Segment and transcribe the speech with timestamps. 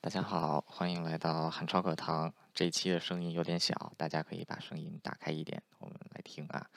[0.00, 2.32] 大家好，欢迎来到汉超课堂。
[2.54, 6.70] 这一期的声音有点小，大家可以把声音打开一点，我们来听啊。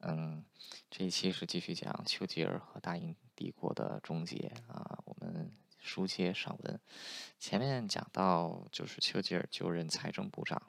[0.00, 0.44] 嗯，
[0.90, 4.98] 这一期是继续讲丘吉尔和大英帝国的终结啊。
[5.06, 5.50] 我们
[5.80, 6.80] 书接上文，
[7.38, 10.62] 前面讲到就是丘吉尔就任财政部长，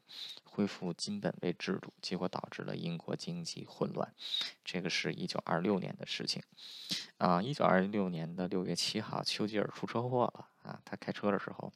[0.43, 4.13] 恢复金本位制度，结果导致了英国经济混乱。
[4.63, 6.41] 这个是一九二六年的事情
[7.17, 7.41] 啊。
[7.41, 10.47] 一九二六年的六月七号，丘吉尔出车祸了。
[10.63, 11.71] 啊，他开车的时候，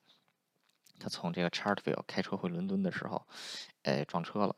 [0.99, 3.27] 他从这个 Chartville 开车回伦敦的时候，
[3.83, 4.55] 哎，撞车了。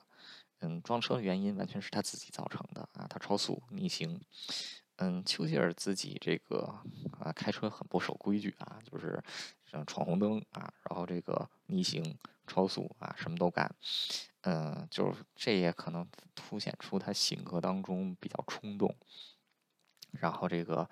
[0.60, 4.20] 嗯，撞车的原因完全是他自己造成的啊，他超速逆行。
[4.98, 6.74] 嗯，丘吉尔自己这个
[7.20, 9.24] 啊，开车很不守规矩啊，就是
[9.66, 13.74] 像闯红灯啊，然后这个逆行、超速啊，什么都干。
[14.42, 18.96] 嗯，就是这也可能凸显出他性格当中比较冲动。
[20.12, 20.90] 然后这个，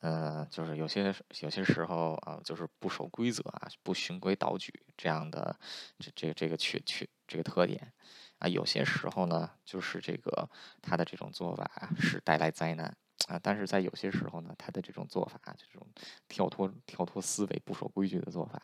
[0.00, 5.58] 呃，就是有些有些时候啊，就是不守规则啊，不循规蹈矩这样的
[5.98, 7.92] 这这这个缺缺这个特点
[8.38, 10.50] 啊，有些时候呢，就是这个
[10.82, 12.94] 他的这种做法啊是带来灾难
[13.28, 15.86] 啊，但是在有些时候呢，他的这种做法，这种
[16.28, 18.62] 跳脱跳脱思维、不守规矩的做法，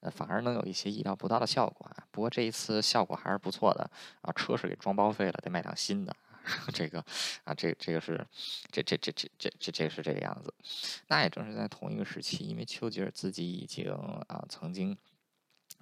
[0.00, 2.06] 呃，反而能有一些意料不到的效果啊。
[2.10, 6.14] 不过这一次效果还是不错的啊，车是给装报废了，得买辆新的。
[6.74, 6.98] 这个
[7.44, 8.26] 啊，这这个是，
[8.72, 10.52] 这这这这这这这是这个样子。
[11.06, 14.98] 那也正是在同一个时期，因为丘吉尔自己已经啊曾经，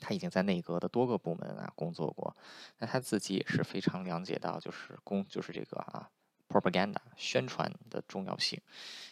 [0.01, 2.37] 他已经在内阁的多个部门啊工作过，
[2.77, 6.11] 那他自己也是非常了解到就是公就是这个啊
[6.51, 8.61] propaganda 宣传的重要性。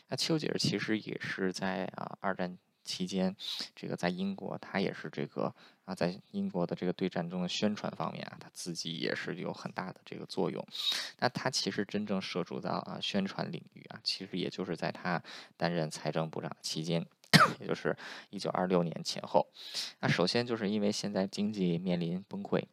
[0.09, 2.59] 那丘吉尔其实也是在啊二战。
[2.85, 3.37] 期间，
[3.77, 10.67] 这个在英国，他也是这个啊，在英国的这个对战中的宣传方面啊，他自己也是有很大的这个作用。
[11.19, 15.23] 那他其实真正涉足到啊宣传领域啊，其实也就是在他
[15.59, 17.05] 担任财政部长期间，
[17.61, 17.95] 也就是
[18.31, 19.47] 一九二六年前后。
[20.01, 22.65] 那首先就是因为现在经济面临崩溃。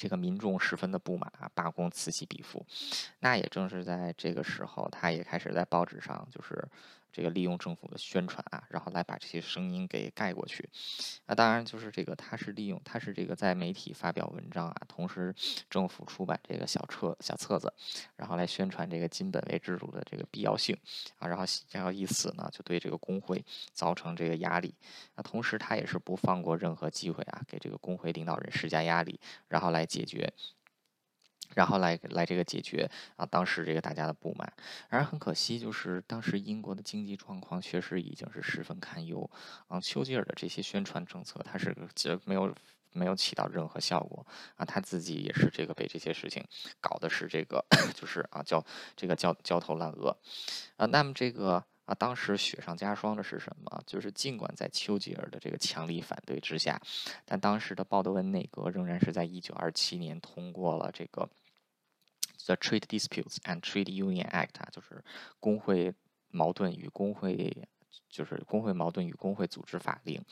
[0.00, 2.64] 这个民众十分的不满，罢工此起彼伏。
[3.18, 6.66] 那也正是在这个时候，他也开始在报纸上，就是
[7.12, 10.68] 这个利用政府的宣传啊，然后来把这些声音给盖过去。
[11.26, 15.34] 那当然就是这个，他是利用，他是这个在媒体发表文章啊，同时
[15.68, 17.70] 政府出版这个小册小册子，
[18.16, 20.74] 然后来宣传这个金本位制度的这个必要性
[21.18, 24.74] 啊，然后然后以此呢，就对这个工会造成这个压力。
[25.14, 29.86] 那同时他也是不放过任何机会啊，给这个工会领导人施加压力，然后来。
[29.90, 30.32] 解决，
[31.54, 34.52] 然后来来这个解决啊，当时这个大家的不满，
[34.88, 39.28] 然而很可惜，就是当时英国的经济状况确实已经是十分堪忧
[39.68, 39.80] 啊。
[39.80, 42.54] 丘吉尔的这些宣传政策，他是其实没有
[42.92, 44.64] 没有起到任何效果啊。
[44.64, 46.44] 他自己也是这个被这些事情
[46.80, 48.64] 搞的是这个 就是啊焦
[48.96, 50.16] 这个焦焦头烂额
[50.76, 50.86] 啊。
[50.86, 51.64] 那么这个。
[51.86, 53.82] 啊，当时雪上加霜的是什么？
[53.84, 56.80] 就是尽管在丘吉尔的这个强力反对之下，
[57.24, 61.22] 但当时的鲍德温内阁仍然是在一九二七年通过了这个
[62.46, 65.04] 《The Trade Disputes and Trade Union Act》，啊，就是
[65.38, 65.94] 工会
[66.30, 67.68] 矛盾与工会
[68.08, 70.24] 就是工会矛盾与工会组织法令。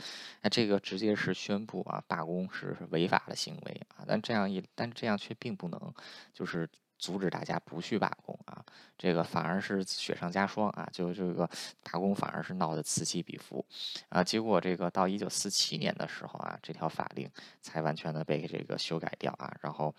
[0.42, 4.04] 那这个直接是宣布啊，罢工是违法的行为啊。
[4.06, 5.94] 但这样一，但这样却并不能
[6.32, 6.68] 就是。
[7.00, 8.60] 阻止大家不去罢工啊，
[8.98, 11.48] 这个反而是雪上加霜啊，就这个
[11.84, 13.64] 罢工反而是闹得此起彼伏
[14.08, 14.24] 啊。
[14.24, 17.30] 结果这个到一九四七年的时候啊，这条法令
[17.60, 19.94] 才完全的被这个修改掉啊，然后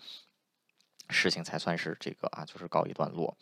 [1.10, 3.36] 事情才算是这个啊，就是告一段落。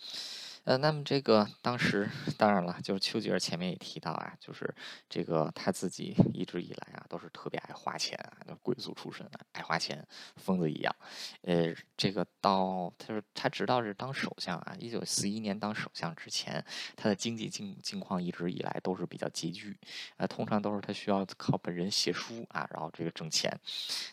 [0.68, 2.06] 呃，那么这个当时
[2.36, 4.74] 当然了，就是丘吉尔前面也提到啊，就是
[5.08, 10.94] 这个他自己一直以来啊都是特别爱花钱啊，贵族出身啊，爱花钱，疯子一样。
[11.40, 16.62] 呃，这个到他说他直到是当首相啊，一九四一年当首相之前，
[16.94, 19.74] 他的经济境境况一直以来都是比较拮据，
[20.18, 23.50] 呃，通常都是他需要靠本人写书啊，然后这个挣钱。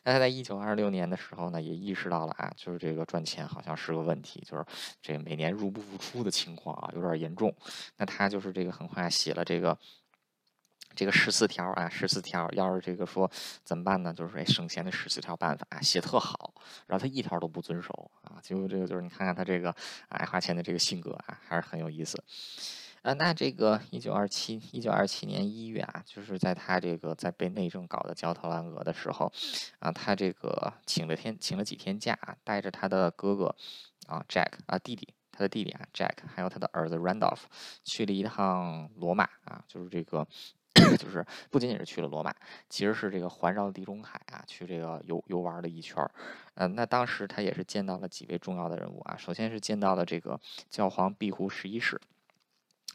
[0.05, 4.65] 那他在一九二六年的时候呢，也意识到了啊，就是这个赚钱好像是个问题，就是
[5.01, 6.44] 这个每年入不敷出的情。
[6.45, 7.53] 情况啊，有点严重。
[7.97, 9.77] 那他就是这个很快写了这个
[10.93, 12.47] 这个十四条啊，十四条。
[12.51, 13.29] 要是这个说
[13.63, 14.13] 怎么办呢？
[14.13, 16.53] 就是哎省钱的十四条办法啊，写特好。
[16.85, 18.37] 然后他一条都不遵守啊。
[18.43, 19.75] 结果这个就是你看看他这个
[20.09, 22.23] 爱花钱的这个性格啊，还是很有意思。
[23.01, 29.31] 啊，那这个一九二七一九二七年一月啊，就是在他这个在被内政搞得焦头烂额的时候
[29.79, 33.55] 啊，他这个请了天请了几天假，带着他的哥哥
[34.07, 35.14] 啊 Jack 啊弟弟。
[35.35, 37.41] 他的弟弟啊，Jack，还有他的儿子 Randolph，
[37.83, 40.25] 去了一趟罗马啊，就是这个，
[40.97, 42.33] 就是不仅仅是去了罗马，
[42.69, 46.09] 其实是这个环绕地中海啊，去这个游游玩了一圈儿。
[46.55, 50.39] 嗯，那当时他也是见到了几位重要的人物啊，首先是见到了这个
[50.69, 51.99] 教皇庇护十一世，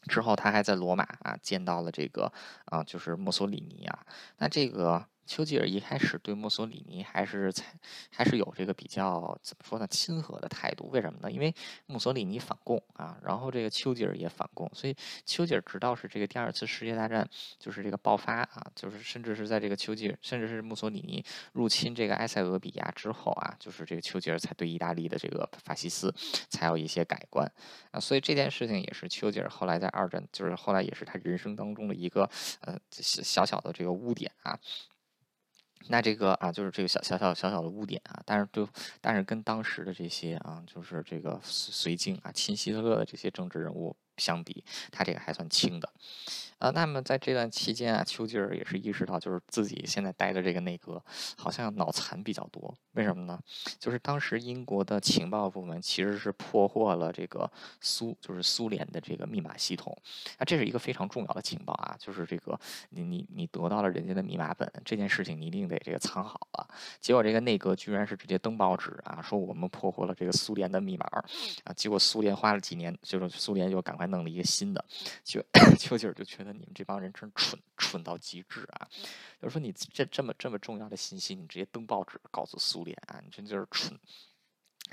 [0.08, 2.32] 之后他还在罗马啊见到了这个
[2.64, 4.06] 啊，就是墨索里尼啊。
[4.38, 5.06] 那这个。
[5.31, 7.73] 丘吉尔一开始对墨索里尼还是才
[8.11, 10.88] 还是有这个比较怎么说呢亲和的态度。
[10.91, 11.31] 为什么呢？
[11.31, 11.55] 因为
[11.87, 17.25] 墨索里尼反共啊，然后这个丘吉尔也反共，所以丘吉尔直到是这个第二次世界大战
[17.61, 26.12] 就是这个爆发啊，就是甚至是在这个丘吉尔甚至是墨索里尼入侵这个埃塞俄比亚之后啊，就是这个丘吉尔才对意大利的这个法西斯
[26.49, 27.49] 才有一些改观
[27.93, 28.00] 啊。
[28.00, 32.29] 所以这件事情也是丘吉尔后来在二战，就是后来也是他人生当中的一个
[32.62, 34.59] 呃小小的这个污点啊。
[35.88, 38.69] 那这个啊，就是这个小小小小小的污点啊，但是就
[39.00, 45.93] 但是跟当时的这些啊，就是这个绥靖啊、亲希特勒的这些政治人物相比，他这个还算轻的。
[46.61, 51.03] 啊，那么在这段期间啊，丘吉尔也是意识到，就是自己现在待的这个内阁
[51.39, 52.73] 好像脑残比较多。
[52.93, 53.41] 为什么呢？
[53.79, 59.97] 就是当时英国的情报部门其实是破获了这个苏，就是苏联的这个密码系统。
[60.37, 62.61] 啊，这是一个非常重要的情报啊，就是这个
[62.91, 66.69] 你你你得到了人家的密码本，这件事情你一定得这个藏好了。
[67.01, 71.07] 结果这个内阁居然是直接登报纸啊，说我们破获了这个苏联的密码
[71.65, 71.73] 啊。
[71.75, 74.85] 结果苏联花了几年，就是苏联就赶快弄了一个新的，
[75.25, 75.43] 就
[75.81, 76.50] 丘吉尔就觉得。
[76.52, 78.88] 你们这帮人真蠢，蠢到极致啊！
[79.41, 83.99] 就是说，你这这么这么重要的信息，你直接登报纸告诉苏联啊，你真就是蠢，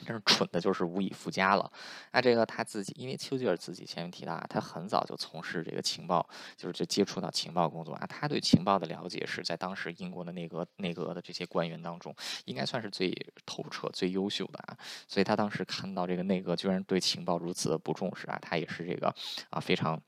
[0.05, 1.71] 真是蠢的，就是无以复加了。
[2.11, 12.15] 那这个他自己，因为丘吉尔自己前面提到啊，他很早就从事这个情报，就是就接触到情报工作啊，他对情报的了解是在当时英国的内阁内阁的这些官员当中，
[12.45, 13.11] 应该算是最
[13.45, 14.77] 透彻、最优秀的啊。
[15.07, 19.13] 所以他当时看到这个内阁居然对情报如此的不重视啊，他也是这个
[19.49, 20.01] 啊非常。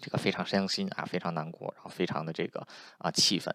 [0.00, 2.66] 这个非常伤心啊，非常难过，然后非常的这个
[2.98, 3.54] 啊气愤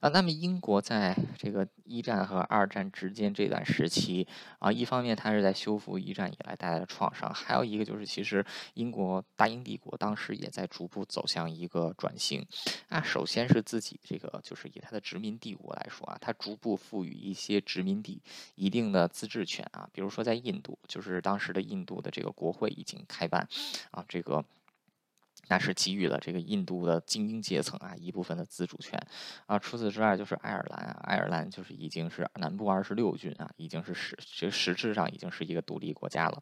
[0.00, 0.08] 啊。
[0.08, 4.26] 那么英国在这个一战和二战之间这段时期
[4.58, 8.44] 啊，一方面它是在修复一战以来带来的创伤，还有一个就是其实
[8.74, 12.44] 英国大英帝国当时也在逐步走向一个转型
[12.88, 13.00] 啊。
[13.00, 18.20] 首先是自己这个就是以它的殖民帝国来说啊，它逐步赋予一些殖民地
[18.56, 23.48] 一定的自治权啊，比如说在印度，就是当时的印度的这个国会已经开办
[23.92, 24.44] 啊，这个。
[25.50, 28.98] 那是给予了这个印度的精英阶层啊一部分的自主权
[29.46, 29.58] 啊。
[29.58, 36.40] 除此之外，就是爱尔兰啊，爱尔兰就是已经是南部二十六郡啊，已经是实这实质上已经是一个独立国家了。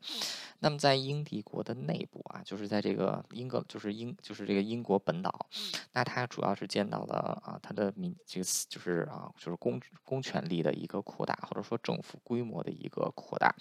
[0.58, 5.48] 那么在英帝国的内部啊，就是在这个英格就是英就是这个英国本岛，
[5.94, 13.54] 那它主要是见到了啊它的民这个就是啊就是公公权力的一个扩大，或者说政府规模的一个扩大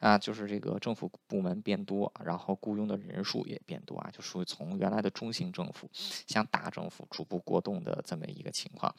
[0.00, 5.88] 啊，就是这个政府部门变多，然后雇佣的人数也变多啊，就属于从原来的中型政府
[6.26, 8.92] 向大政府逐步过渡的这么一个情况。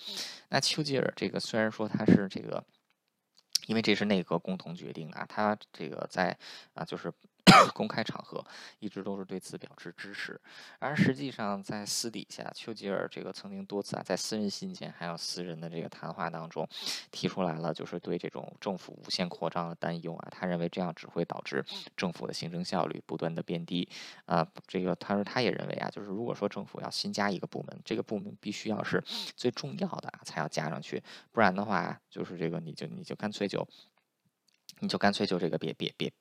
[0.49, 2.63] 那丘吉尔这个虽然说他是这个，
[3.67, 6.37] 因为这是内阁共同决定啊，他这个在
[6.73, 7.11] 啊就是。
[7.73, 8.43] 公开场合
[8.79, 10.39] 一直都是对此表示支持，
[10.79, 16.67] 而实际上在私底下，丘吉尔这个曾经多次啊在私人信件还有私人的这个谈话当中
[17.11, 20.27] 提出来了，就是对这种政府无限扩张的担忧啊。
[20.31, 21.63] 他认为这样只会导致
[21.95, 23.87] 政府的行政效率不断的变低
[24.25, 24.47] 啊。
[24.67, 29.03] 这个他说他也认为啊，就是如果说政府要新加一个部门，这个部门必须要是
[29.35, 31.01] 最重要的啊才要加上去，
[31.31, 33.67] 不然的话就是这个你就你就干脆就
[34.79, 36.11] 你就干脆就这个别别别。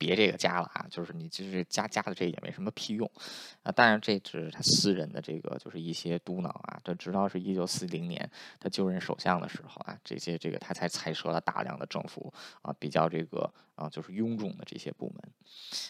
[0.00, 3.08] 别这个加了啊，就是你就是加加的这也没什么屁用，
[3.62, 6.80] 啊，当然这只是他私人的这个就是一些嘟囔啊。
[6.82, 15.22] 这直到是一九四零年他就任首相的时候啊，这些这个他才裁撤了大量的政府啊比较这个啊就是臃肿的这些部门。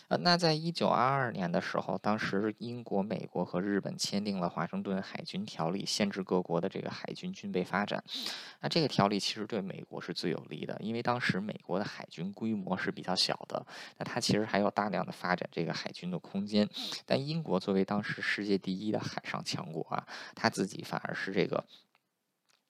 [0.09, 8.03] 呃，那在一九二二年的时候，当时英国、美国和日本签订了《华盛顿海军条例》，限制各国的这个海军军备发展。
[8.61, 13.65] 那这个条例其实对美国是最有利的，因为当时美国的海军规模是比较小的。
[14.01, 16.67] 那它其实还有大量的发展这个海军的空间，
[17.05, 21.63] 但英国作为当时世界第一的海上强国啊，它自己反而是这个，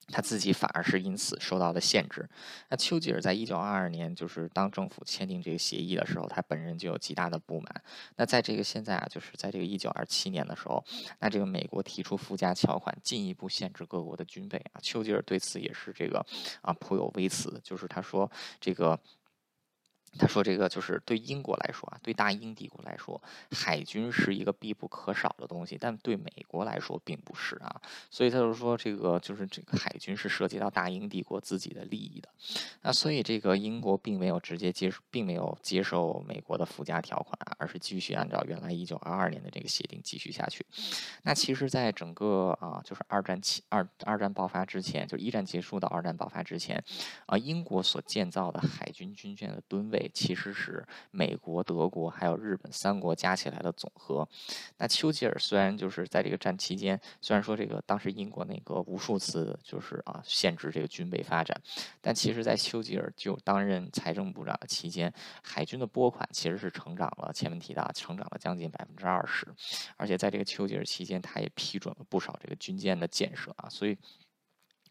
[0.09, 2.29] 他自己反而是因此受到了限制。
[2.69, 7.83] 那丘吉尔在一九二二年就是当政府签订这个协议的时候，他本人就有极大的不满。
[8.17, 10.85] 那在这个现在啊，就是在这个一九二七年的时候，
[11.21, 16.27] 那这个美国提出附加条款，进一步限制各国的军备啊，丘吉尔对此也是这个
[16.61, 18.29] 啊颇有微词，就是他说
[18.61, 18.99] 这个。
[20.19, 23.21] 他说：“这个就是对英国来说啊，对大英帝国来说，
[23.53, 27.81] 海军是一个必不可少的东西，但对美国来说并不是啊。
[28.11, 32.29] 所以他就说，这个就是这个海军是涉及到大英帝国自己的利益的。
[32.83, 40.67] 那所以这个英国并没有直接接，并没有接受美国的附加条款啊，而是继续按照原来一九二二年的这个协定继续下去。
[41.23, 46.83] 那其实，在整个啊，就是二战起二二战爆发之前，就一战结束到二战爆发之前，
[47.27, 54.29] 啊，英国所建造的海军军舰的吨位。”其实是美国、德国还有日本三国加起来的总和。
[54.79, 61.61] 那丘吉尔虽然就是在这个战期间，虽然说这个当时英国那个无数次就是啊限制这个军备发展，
[62.01, 69.47] 但其实在丘吉尔就担任财政部长期间，海军的拨款其实是成长了，前面提到成长了将近百分之二十，
[69.97, 73.97] 而且在这个丘吉尔期间，他也批准了不少这个军舰的建设啊，所以。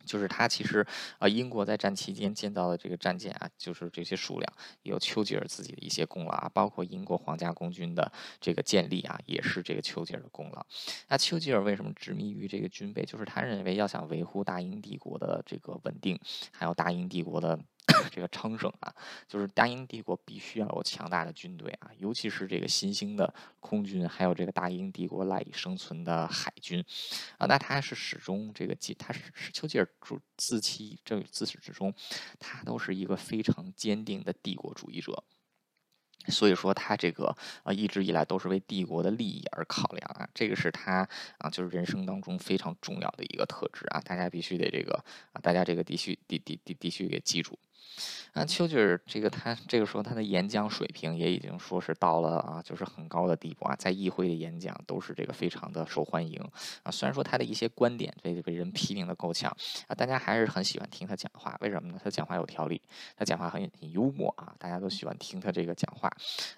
[0.06, 0.86] 就是他其实
[1.18, 4.54] 啊，英国在战期间建造的这个战舰啊，就是这些数量
[4.84, 10.66] 有丘吉尔自己的一些功劳啊，包括英国皇家空军的这个建立啊，也是这个丘吉尔的功劳。
[11.08, 13.04] 那丘吉尔为什么执迷于这个军备？
[13.06, 16.20] 就是他认为要想维护大英帝国的这个稳定，
[16.52, 17.60] 还有大英帝国的。
[18.12, 18.94] 这个昌盛啊，
[19.28, 26.84] 就是大英帝国必须要有强大的军队啊，尤其是这个新兴的空军，还有这个大英帝国赖以生存的海军
[27.38, 27.46] 啊。
[27.48, 29.22] 那他是始终这个，他是
[29.54, 31.94] 丘吉尔主自其这自始至终，
[32.40, 35.24] 他都是一个非常坚定的帝国主义者。
[36.28, 44.94] 所以说他这个啊，一直以来都是为帝国的利益而考量啊，这个是他啊，就是人生当中非常重要的一个特质啊，大家必须得这个
[45.32, 47.58] 啊，大家这个必须必必必必须给记住。
[48.34, 56.40] 啊，丘吉尔这个他这个时候他的演讲水平也已经说是到了啊，就是很高的地步啊，在议会的演讲都是这个非常的受欢迎
[56.84, 56.92] 啊。
[56.92, 59.52] 虽然说他的一些观点被被人批评的够呛
[59.88, 61.58] 啊，大家还是很喜欢听他讲话。
[61.62, 62.00] 为什么呢？
[62.04, 62.80] 他讲话有条理，
[63.18, 66.10] 他讲话很很幽默啊，大家都喜欢听他这个讲话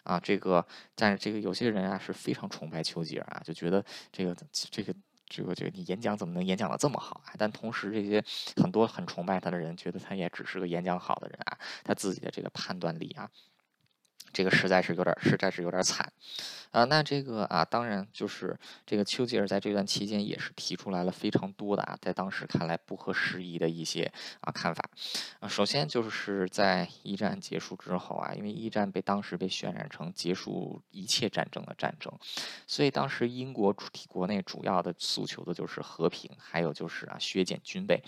[0.04, 0.20] 啊。
[0.20, 0.64] 这个
[0.94, 4.94] 但是这个有些人啊是非常崇拜丘吉尔啊，就觉得这个这个。
[5.32, 7.32] 这个这个你演讲怎么能演讲的这么好啊？
[7.38, 8.22] 但同时，这些
[8.62, 13.32] 很多很崇拜他的人，觉得他也只是个演讲好的人啊，他自己的这个判断力啊。
[14.34, 16.12] 这个实在是有点，实在是有点惨，
[16.72, 24.10] 啊，那这个啊，当然就是这个丘吉尔在这段期间也是提出来了非常多的啊，在当时看来不合时宜的一些
[24.40, 24.90] 啊看法，
[25.42, 32.12] 啊，首先就是在一战结束之后啊，因为一战被当时被渲染成结束一切战争的战争，
[32.66, 38.02] 所以当时英国主体国内主要的诉求的就是和平，还有就是啊削减军备，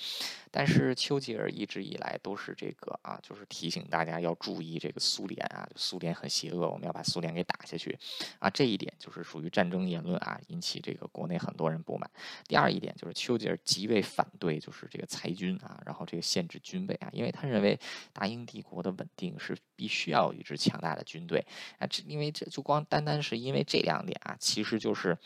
[0.50, 6.14] 但是丘吉尔一直以来都是这个啊，就是提醒大家要注意这个苏联啊，苏联。
[6.14, 7.98] 很邪恶，我们要把苏联给打下去
[8.38, 8.48] 啊！
[8.54, 12.10] 这一点就是属于战争言论啊，引起这个国内很多人不满。
[12.48, 17.80] 第二一点就是丘吉尔极为反对，就是这个裁军啊，然后这个限制军备啊，因为他认为
[18.14, 21.46] 大英帝国的稳定是必须要有一支强大的军队
[21.80, 21.88] 啊。
[21.88, 25.18] 这因为这就光单单是因为这两点啊，其实就是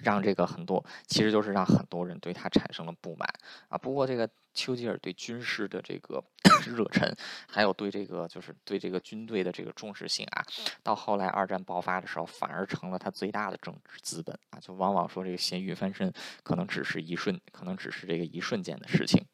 [0.00, 3.28] 让这个很多，其实就是让很多人对他产生了不满
[3.68, 3.76] 啊。
[3.76, 4.30] 不过这个。
[4.52, 6.22] 丘吉尔对军事的这个
[6.66, 7.14] 热忱，
[7.48, 10.44] 还有对这个就是对这个军队的这个重视性啊，
[10.82, 14.60] 到后来二战爆发的时候，反而成了他最大的政治资本啊！
[14.60, 19.24] 就往往说这个咸鱼翻身，可能只是一瞬，可能只是这个一瞬间的事情。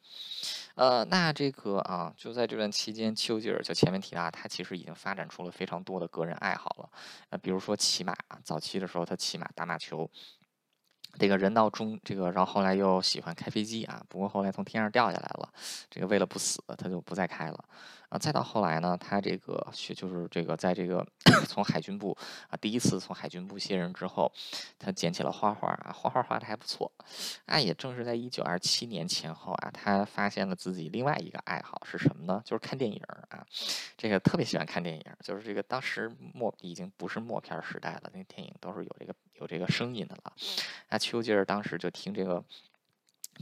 [0.75, 6.91] 呃，那这个啊，就在这段期间，丘吉尔就前面提到，他其实已经发展出了非常多的个人爱好了。
[7.31, 10.09] 呃，比如说骑马，早期的时候他骑马打马球。
[11.19, 15.49] 这个人到中，这个然后后来又喜欢开飞机啊，不过后来从天上掉下来了，
[15.91, 17.65] 这个为了不死，他就不再开了。
[18.09, 21.07] 啊，再到后来呢，他这个学就是这个，在这个
[21.47, 22.17] 从海军部
[22.49, 24.33] 啊，第一次从海军部卸任之后，
[24.79, 26.91] 他捡起了画画啊，画画画的还不错。
[27.45, 32.41] 啊，也正是在一九二七年前后啊，他发现了自己另外一个爱好是什么呢？
[32.45, 32.99] 就是看电影
[33.29, 33.45] 啊，
[33.97, 40.33] 这个特别喜欢看电影，就是这个当时默已经不是默片时代了，那电影都是有这个有这个声音的了。
[40.89, 42.43] 那丘吉尔当时就听这个。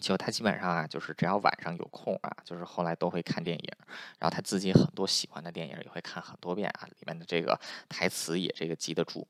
[0.01, 3.71] 就他基本上啊，就是只要晚上有空啊，就是后来都会看电影，
[4.19, 9.27] 然后他自己很多喜欢的电影也会看很多遍啊，里面的这个台词也这个记得住。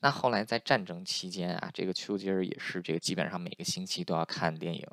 [0.00, 4.86] 那后来在战争期间啊，这个丘吉尔也是这个基本上每个星期都要看电影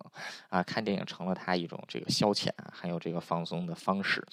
[0.49, 4.25] 啊，看电影成了他一种这个消遣还有这个放松的方式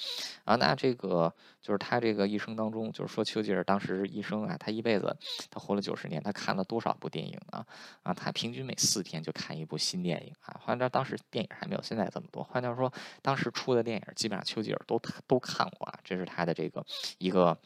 [0.44, 0.56] 啊。
[0.56, 5.16] 那这个就是他这个一生当中，就是说丘吉尔当时一生啊，他一辈子
[5.50, 7.64] 他活了九十年，他看了多少部电影呢？
[8.02, 10.90] 啊，他平均每四天就看一部新电影啊，反正着。
[10.90, 16.84] 当时电影还没有现在这么多，换句话说，当时出的电影基本上丘吉尔都都看过啊，这是他的这个
[17.18, 17.58] 一个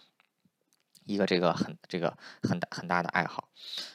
[1.05, 3.49] 一个这个很这个很大很大的爱好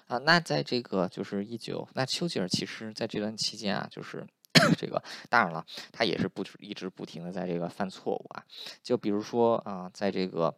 [0.07, 0.17] 啊。
[0.19, 4.27] 那在这个就是一九，那丘吉尔其实在这段期间啊，就是
[4.77, 8.43] 这个当然了，他也是不一直不停的在这个犯错误啊，
[8.83, 10.55] 就比如说啊，在这个。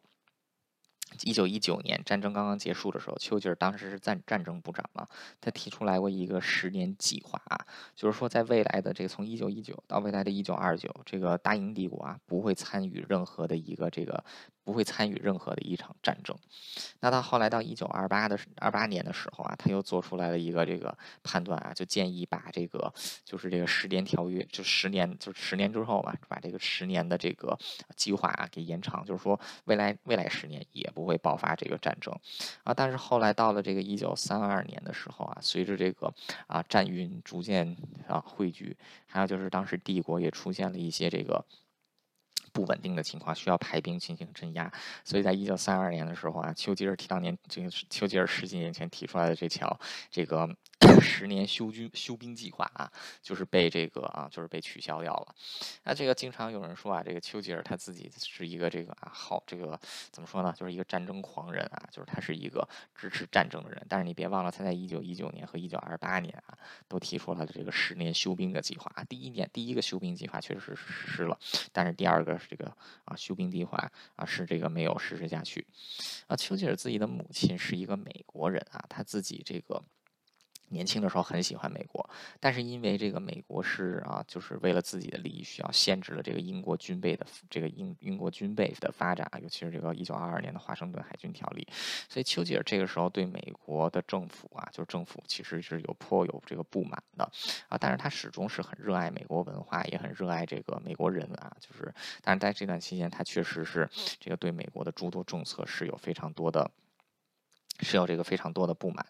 [1.23, 5.07] 一九一九年战争刚刚结束的时候，丘吉尔当时是战战争部长嘛，
[5.39, 14.23] 他提出来过一个十年计划啊，就是说在未来的这个从一九一九到未来的一九二九，这个大英帝国啊不会参与任何的一个这个
[14.65, 16.35] 不会参与任何的一场战争。
[16.99, 22.91] 那到后来到一九二八的二八年的时候啊，他又做出来了一个这个判断啊，就建议把这个
[23.23, 27.57] 就是这个十年条约，就十年就十年之后嘛，把这个十年的这个
[27.95, 32.13] 计划啊给延长，就是说未来未来十年也不会爆发这个战争
[32.63, 32.73] 啊。
[32.73, 36.11] 但是后来到了这个一九三二年的时候啊，随着这个
[36.47, 41.45] 啊战云逐渐啊汇聚，还有就是当时帝国也出现了一些这个。
[42.55, 44.71] 不稳定的情况需要排兵进行镇压，
[45.03, 49.77] 所以在一九三二年的时候啊，丘吉尔提当年这个丘吉尔十几年前提出来的这条
[50.09, 50.49] 这个
[51.01, 55.35] 十年休军休兵计划啊，就是被这个啊就是被取消掉了。
[55.83, 59.79] 那这个经常有人说啊，这个丘吉尔他自己是一个这个啊好这个
[60.11, 63.85] 怎么说呢，就是一个战争狂人啊，就是他是一个支持战争的人。
[63.89, 68.91] 但是你别忘了，他在一九一九年和一九二八年啊，都提出了这个十年休兵的计划。
[69.09, 71.37] 第一年第一个休兵计划确实是实施了，
[71.73, 72.39] 但是第二个。
[72.47, 72.65] 这个
[73.05, 75.65] 啊，休兵计划啊，是这个没有实施下去。
[76.27, 79.81] 啊，丘吉尔自己的母亲是一个美国人啊，他自己这个。
[80.69, 91.67] 年轻的时候很喜欢美国，但是因为这个美国是啊，就是为了自己的利益需要限制了这个英国军备的这个英英国军备的发展啊，尤其是这个一九二二年的华盛顿海军条例，
[92.09, 97.23] 所以丘吉尔这个时候对美国的政府啊，就是政府其实是有颇有这个不满的
[97.69, 106.69] 啊，但是他始终是很热爱美国文化，也很热爱这个美国人啊，就是，但是在这段期间，他确实是这个对美国的诸多政策是有非常多的，
[107.81, 109.05] 是有这个非常多的不满。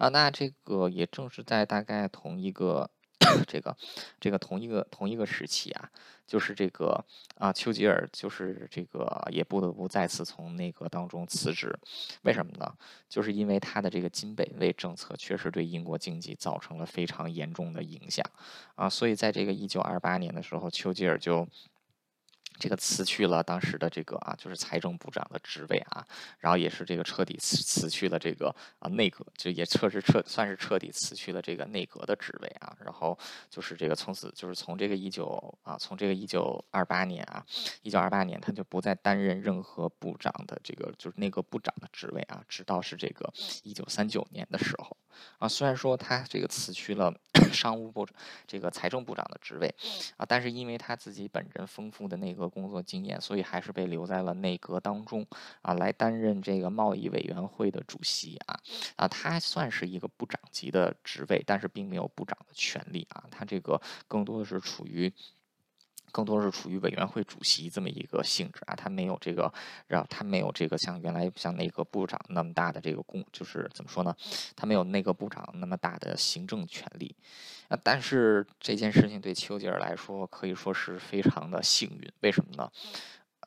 [0.00, 2.90] 啊，那这个也正是在大概同一个
[3.46, 3.76] 这个
[4.18, 5.90] 这个同一个同一个时期啊，
[6.26, 7.04] 就是这个
[7.36, 11.78] 啊，丘吉尔就是这个也不得不再次从内阁当中辞职，
[12.22, 12.74] 为什么呢？
[13.10, 18.24] 就是因为他的这个金本位政策确实对英国经济造成了非常严重的影响
[18.76, 21.46] 啊，所以在这个一九二八年的时候，丘吉尔就。
[22.60, 26.06] 这个辞去了当时的这个啊，就是财政部长的职位啊，
[26.38, 37.44] 然后也是这个彻底辞辞去了这个啊内阁，就也彻是彻算是彻底辞去了这个内阁的职位啊，然后就是这个从此就是从这个一九啊，从这个一九二八年啊，
[37.82, 44.96] 一九二八年他就不再担任任何部长的这个就是内阁部长的职位啊，直到是这个一九三九年的时候
[45.38, 47.14] 啊，虽然说他这个辞去了
[47.52, 48.06] 商务部
[48.46, 49.74] 这个财政部长的职位
[50.16, 52.50] 啊，但是因为他自己本人丰富的内阁。
[52.50, 55.24] 工作经验，所以还是被留在了内阁当中
[55.62, 58.58] 啊，来担任这个贸易委员会的主席啊
[58.96, 65.12] 啊，他算是一个部长级的职位，但是并没有部长的权利啊，他这个更多的是处于。
[66.10, 69.52] 更多是处于委员会主席这么一个性质啊，他没有这个，
[69.86, 74.14] 让他没有这个像原来像内阁部长那么大的这个公，就是怎么说呢？
[74.54, 77.14] 他没有内阁部长那么大的行政权力
[77.68, 77.78] 啊。
[77.82, 82.70] 但是这件事情对丘吉尔来说可以说是非常的幸运，为什么呢？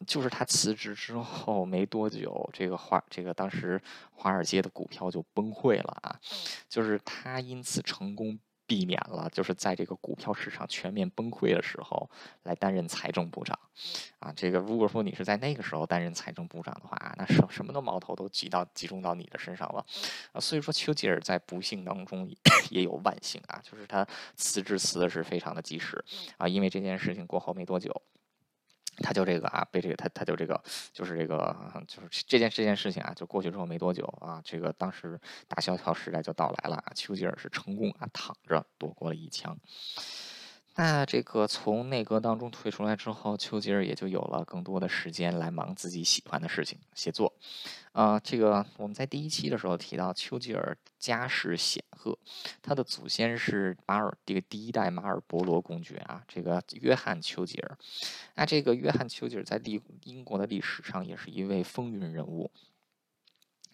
[0.08, 3.80] 就是他辞职之后没多久，这个华这个当时
[4.12, 6.20] 华尔街的股票就崩溃了啊，
[6.68, 8.40] 就是他因此成功。
[8.74, 12.10] 避免了就是在这个股票市场全面崩溃的时候
[12.42, 13.60] 来担任财政部长，
[14.18, 19.86] 啊，这个如果说你是在那个时候担任财政部长的话，那什什么的矛头都集到集中到你的身上了，
[20.32, 22.28] 啊，所以说丘吉尔在不幸当中
[22.72, 24.04] 也 有万幸啊，就是他
[24.36, 26.04] 辞职辞的是非常的及时，
[26.40, 28.02] 啊，因为这件事情过后没多久。
[28.98, 31.56] 他就这个啊，被这个他他就这个就是这个
[31.88, 39.58] 就是这件这件事情啊，就过去之后没多久啊，这个当时大萧条时代就到来了啊，丘吉尔是成功啊躺着躲过了一枪。
[40.76, 47.32] 那这个从内阁当中退出来之后，丘吉尔也就有了更多的时间来忙自己喜欢的事情，写作。
[47.92, 52.18] 啊，这个我们在第一期的时候提到，丘吉尔家世显赫，
[52.62, 57.78] 他的祖先是马尔这个第一代马尔伯罗公爵啊，这个约翰丘吉尔。
[58.34, 62.50] 那这个约翰丘吉尔在历英国的历史上也是一位风云人物。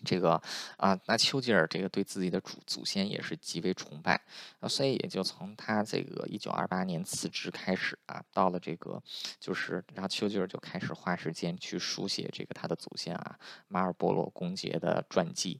[0.03, 0.41] 这个
[0.77, 4.19] 啊，那丘吉尔这个对自己的祖祖先也是极为崇拜
[4.59, 9.01] 啊，所以也就从他这个一九二八年辞职开始啊，到了这个
[9.39, 15.59] 就是，然后丘吉尔就开始花时间去书写这个他的祖先啊马尔波罗公爵的传记。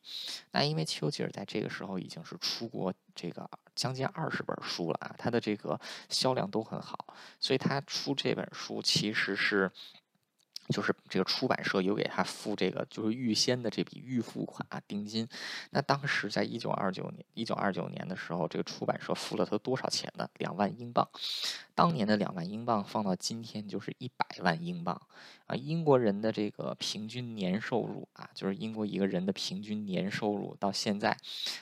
[0.52, 9.71] 那因为丘吉尔在这个时候已经是出过这个将近二十本书了啊，他的这个销量都很好，所以他出这本书其实是。
[10.69, 15.27] 就是这个出版社有给他付这个，就是预先的这笔预付款啊，定金。
[15.71, 20.29] 那当时在一九二九年，一九二九年的时候，这个出版社付了他多少钱呢？
[20.38, 21.08] 两万英镑。
[21.73, 25.01] 当年的两万英镑放到今天就是一百万英镑
[25.45, 25.55] 啊！
[25.55, 31.15] 英国人的这个平均年收入啊，就是英国一个人的平均年收入到现在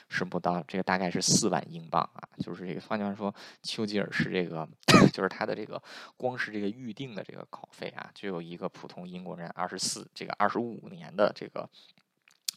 [0.08, 2.28] 是不到这个大概是四万英镑啊！
[2.38, 4.68] 就是这个换句话说，丘吉尔是这个，
[5.14, 5.80] 就是他的这个
[6.16, 11.68] 光是这个预定的这个稿费啊，就有一个普通从英国人二十四这个二十五年的这个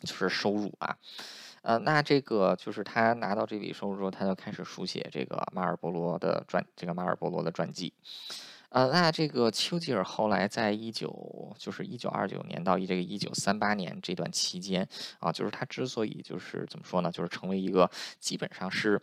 [0.01, 0.97] 就是收入啊。
[1.61, 7.93] 呃，那这个就是他拿到这笔收入之后，他就开始书写这个马尔波罗的传，这个马尔波罗的传记。
[8.69, 14.87] 呃，那这个丘吉尔后来在一九，就是一九二九年到一这个一九三八年这段期间
[15.19, 18.99] 啊，就是他之所以就是怎么说呢，就是成为一个基本上是。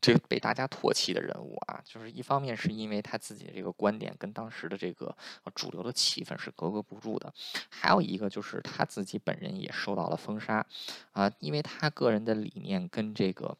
[0.00, 5.14] 这个被大家唾弃的人物啊，就是一方面是因为他自己的这个观点跟当时的这个
[5.54, 7.32] 主流的气氛是格格不入的，
[7.68, 10.64] 还有一个就是他自己本人也受到了封杀
[11.12, 13.56] 啊，因为他个人的理念跟这个。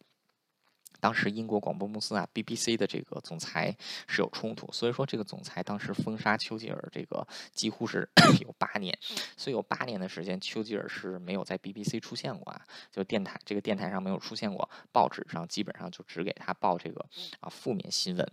[1.01, 8.09] 当时英国广播公司啊，BBC 的这个总裁是有冲突，所以说这个总裁当时封杀丘吉尔，这个几乎是
[8.43, 8.97] 有八年，
[9.37, 17.05] 所以有八年的时间，丘吉尔是没有在 BBC 出现过啊，就电台这个电台上没有出现过，报纸上基本上就只给他报这个
[17.41, 18.33] 啊负面新闻。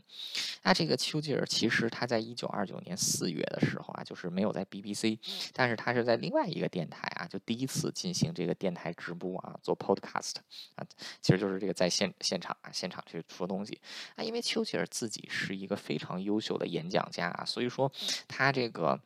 [0.64, 5.20] 那这个丘吉尔其实他在一九二九年四月的时候啊，就是没有在 BBC，
[5.54, 10.36] 但是他是在另外一个电台啊，就第一次进行这个电台直播啊，做 Podcast
[10.76, 10.86] 啊，
[11.22, 12.55] 其实就是这个在现现场。
[12.62, 13.80] 啊，现场去说东西
[14.16, 17.92] 啊，因为丘吉尔自己是一个非常优秀的演讲家啊，所以说
[18.28, 19.00] 他这个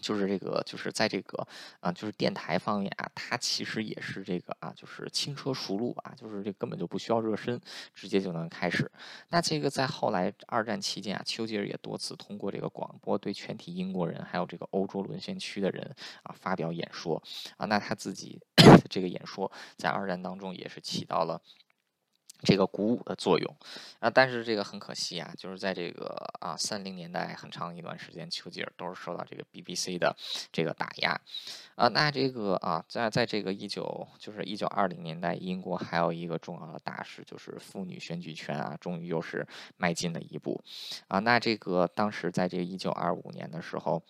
[0.00, 1.46] 就是这个就是在这个
[1.80, 7.60] 啊，就是电台方面啊，他其实也是这个啊，就是轻车熟路啊，就是这根本就不需要热身，
[7.94, 8.90] 直接就能开始。
[9.28, 17.22] 那这个在后来二战期间啊，丘吉尔也多次通过这个广播对全体英国人还有这个欧洲沦陷区的人啊发表演说
[17.58, 18.40] 啊，那他自己
[18.88, 21.42] 这个演说在二战当中也是起到了。
[22.42, 23.56] 这个鼓舞的作用
[23.98, 26.06] 啊，但是这个很可惜啊，就是在这个
[26.40, 30.16] 啊三零年代很长一段时间，丘吉尔都是受到这个 BBC 的
[30.50, 31.20] 这个打压
[31.74, 31.88] 啊。
[31.88, 40.62] 那这个啊，在在这个一九就是一九二零年代，英国还有一个重要的大事，就是妇女选举权啊，终于又是迈进了一步
[41.08, 41.18] 啊。
[41.18, 44.02] 那这个当时在这个一九二五年的时候。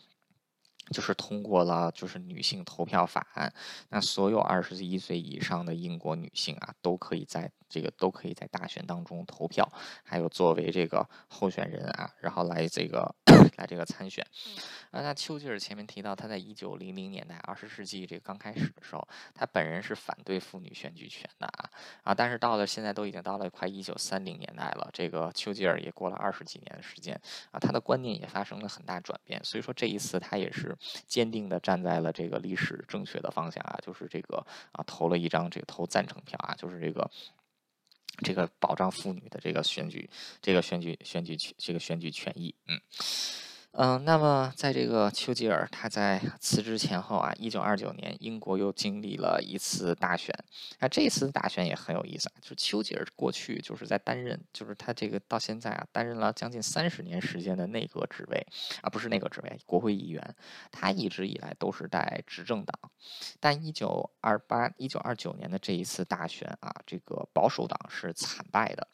[0.88, 3.52] 就是通过了，就是女性投票法案，
[3.90, 9.70] 那所有二十一岁以上的英国女性啊，都可以在这个都可以在大选当中投票，
[10.02, 13.14] 还有作为这个候选人啊，然后来这个
[13.56, 14.26] 来这个参选。
[14.90, 21.70] 啊，那丘吉尔前面提到，他在一九零零年代，二十世纪这个刚开始的时候，他本人是反对妇女选举权的啊
[22.02, 27.14] 啊，但是到了现在都已经到了快一九三零年代了，这个丘吉尔也过了二十几年的时间
[27.52, 30.69] 啊，他的观念也发生了很大转变，所以说这一次他也是。
[31.06, 37.10] 坚定的站在了这个历史正确的方向啊，就是这个啊，投了一张这个投赞成票啊，就是这个
[38.22, 40.08] 这个保障妇女的这个选举，
[40.42, 42.80] 这个选举选举权，这个选举权益，嗯。
[43.72, 50.34] 嗯，那么在这个丘吉尔他在辞职前后啊，一九二九年，英国又经历了一次大选。
[50.80, 58.44] 那这次大选也很有意思啊，就是丘吉尔过去就是在担任，就是他这个到现在啊，担任了将近三十年时间的内阁职位
[58.82, 60.34] 啊，不是内阁职位，国会议员。
[60.72, 62.90] 他一直以来都是在执政党，
[63.38, 68.88] 但一九二八、一九二九年的这一次大选啊，这个保守党是惨败的。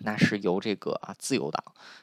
[0.00, 1.62] 那是由这个啊自由党，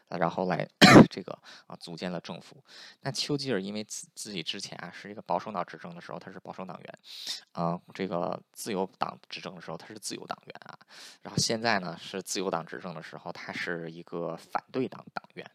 [0.10, 0.68] 然后来
[1.10, 1.32] 这个
[1.68, 2.64] 啊组建了政府。
[3.02, 7.00] 那丘吉尔因为自自己之前啊是一个保守党执政的时候，他是保守党员，
[7.54, 10.78] 啊这个自由党执政的时候他是自由党员啊。
[11.22, 15.50] 然后现在呢是自由党执政的时候，他是一个反对党党员。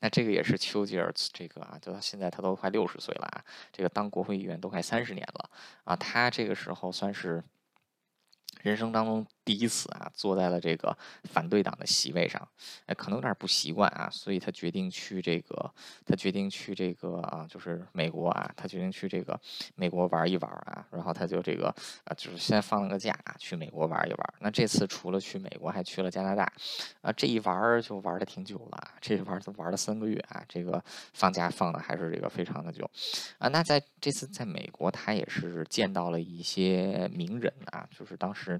[0.00, 5.50] 那这个也是丘吉尔这个啊，就到现在他都快六十岁了啊，这个当国会议员都快三十年了
[5.84, 7.42] 啊，他这个时候算是
[8.62, 9.26] 人生当中。
[9.44, 12.48] 第一次啊，坐在了这个反对党的席位上，
[12.86, 15.70] 哎，可能有点不习惯啊，所以他决定去这个，
[16.06, 19.38] 他决定去这个啊，就是美国啊，他决定去这个
[19.74, 21.68] 美国玩一玩啊，然后他就这个
[22.04, 24.34] 啊，就是先放了个假，去美国玩一玩。
[24.40, 26.50] 那这次除了去美国，还去了加拿大，
[27.02, 32.90] 啊，这一玩就玩的挺久了，这一玩都玩了三个月啊，这个放假放的还是这个非常的久
[33.38, 33.48] 啊。
[33.48, 38.58] 那在这次在美国，他也是见到了一些名人啊，就是当时。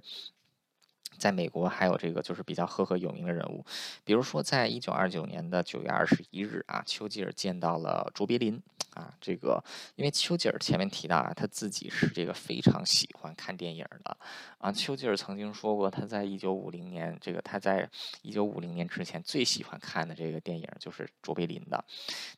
[1.19, 3.65] 在美国还有这个就是比较赫赫有名的人物，
[4.05, 8.63] 比如说在一九二九年的九月二十一日啊，丘吉尔见到了卓别林。
[8.95, 9.61] 啊，这个
[9.97, 14.17] 因为丘吉尔前面提到啊，他自己是这个非常喜欢看电影的
[14.59, 14.71] 啊。
[14.71, 17.91] 丘吉尔曾经说过，他在一九五零年，这个他在
[18.23, 21.85] 一九五零年之前最喜欢看的这个电影就是卓别林的。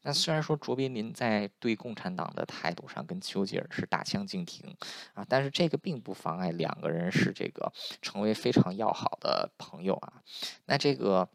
[0.00, 4.74] 那虽然说卓别林在对共产党的态度上跟丘吉尔是大相径庭
[5.12, 10.22] 啊，但是这个并不妨碍两个人是这个成为非常要好的朋友啊。
[10.64, 11.28] 那这个。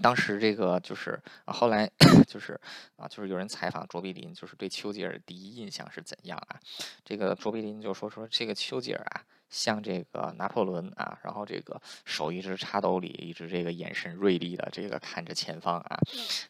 [0.00, 1.90] 当时这个就是后来
[2.24, 2.58] 就是
[2.94, 6.60] 啊，就是有人采访卓别林，就是对丘吉尔第一印象是怎样啊？
[7.04, 9.24] 这个卓别林就说说这个丘吉尔啊。
[9.50, 15.98] 像这个拿破仑啊，然后这个手一直插兜里，一直这个眼神锐利的这个看着前方啊。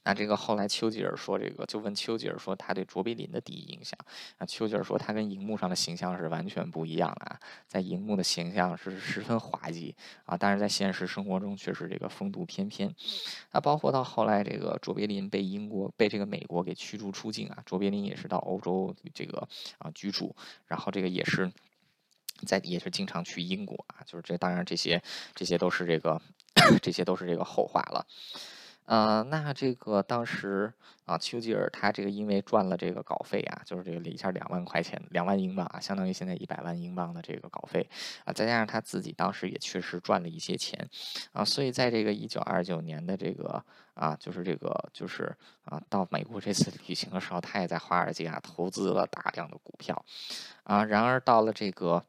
[0.05, 3.99] 那这个后来丘吉尔说这个，就问丘吉尔说他对卓别林的第一印象
[4.39, 4.47] 啊。
[4.47, 9.95] 丘吉尔说他跟荧幕上的形象是完全不一样的啊，在荧幕的形象是十分滑稽
[10.27, 12.95] 啊，但是在现实生活中却是这个风度翩翩。
[13.53, 20.37] 那，包括到后来这个卓别林被英国被这个美国给驱逐出境啊，卓别林也是到欧洲这个啊居住，
[20.67, 21.51] 然后这个也是。
[22.47, 25.03] 在也是经常去英国啊，就是这当然这些
[25.35, 26.21] 这些都是这个
[26.83, 28.07] 这些都是这个后话了，
[28.85, 30.73] 呃，那这个当时
[31.07, 37.89] 啊，丘吉尔他这个因为赚了这个稿费啊，就是这个一下两万块钱，两万英镑啊，相当于现在一百万英镑的这个稿费
[38.25, 40.89] 啊，再加上他自己当时也确实赚了一些钱
[41.33, 50.05] 啊，所以在这个一九二九年的这个啊，就是这个就是啊，到美国这次旅行的时候，他也在华尔街啊投资了大量的股票
[50.65, 52.05] 啊，然而到了这个。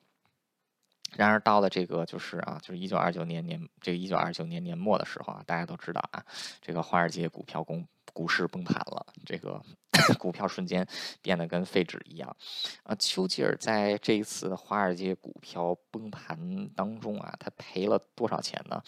[1.15, 6.23] 然而到了这个就是啊，就是一九二九年年这个一九二九年年末的时候啊，大家都知道啊，
[6.61, 9.61] 这个华尔街股票公股市崩盘了，这个。
[10.17, 10.87] 股票瞬间
[11.21, 12.35] 变得跟废纸一样，
[12.83, 18.81] 啊，丘吉尔在这一次华尔街股票崩盘当中啊，他赔了多少钱呢？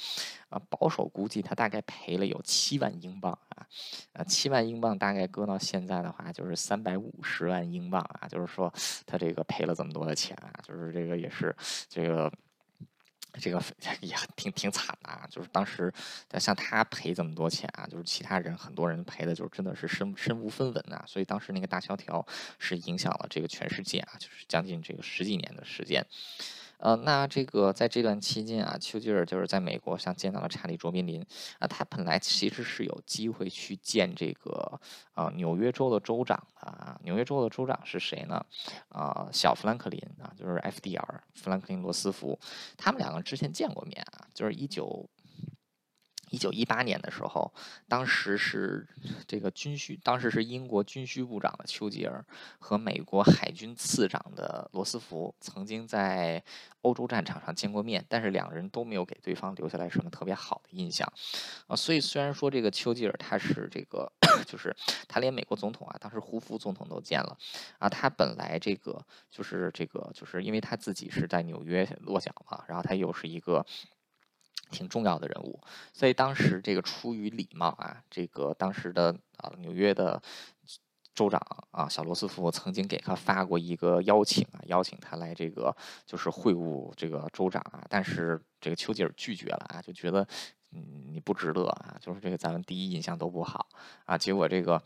[0.47, 3.67] 啊，保守估计他大概赔了有七万英镑啊，
[4.13, 8.73] 啊，七万英镑大概搁到现在的话就是三百五十万英镑啊，就是说
[9.05, 11.53] 他这个赔了这么多的钱啊，就是这个也是
[11.89, 12.31] 这个。
[13.39, 13.61] 这个
[14.01, 15.93] 也挺挺惨的啊，就是当时
[16.39, 22.25] 像他赔这么多钱啊，就是其他人很多人赔的就真的是身身无分文啊，所以当时那个大萧条
[22.59, 26.05] 是影响了这个全世界啊，就是将近这个十几年的时间。
[26.83, 31.25] 呃，那这个在这段期间啊，丘吉尔就是在美国像见到了查理·卓别林
[31.59, 34.81] 啊，他本来其实是有机会去见这个
[35.13, 38.45] 啊纽约州的州长的啊，纽约州的州长是谁呢？
[38.89, 42.37] 啊，小富兰克林啊，就是 FDR，富兰克林·罗斯福，
[42.75, 45.09] 他们两个之前见过面啊，就是一九。
[46.33, 47.53] 一九一八年的时候，
[47.87, 48.87] 当时是
[49.27, 52.25] 这个军需，当时是英国军需部长的丘吉尔
[52.57, 56.43] 和美国海军次长的罗斯福曾经在
[56.81, 61.07] 欧洲战场上见过面，但是两人都没有给对方留下来什么特别好的印象
[61.67, 61.75] 啊。
[61.75, 64.11] 所以虽然说这个丘吉尔他是这个，
[64.47, 64.75] 就是
[65.07, 67.37] 他连美国总统啊，当时胡佛总统都见了
[67.77, 67.87] 啊。
[67.87, 73.63] 他本来这个就是这个，就是因为他自己是在纽约落脚嘛，然后他又是一个。
[74.73, 75.59] 挺重要的人物，
[75.93, 80.21] 所以当时这个出于礼貌啊，这个当时的啊纽约的
[81.13, 81.39] 州长
[81.71, 85.73] 啊小罗斯福曾经给他发过一个邀请啊，邀请他来这个
[86.05, 90.27] 就是会晤这个州长啊，但是这个丘吉尔拒绝了啊，就觉得
[90.71, 93.67] 嗯你不值得啊，就是这个咱们第一印象都不好
[94.05, 94.81] 啊，结果这个。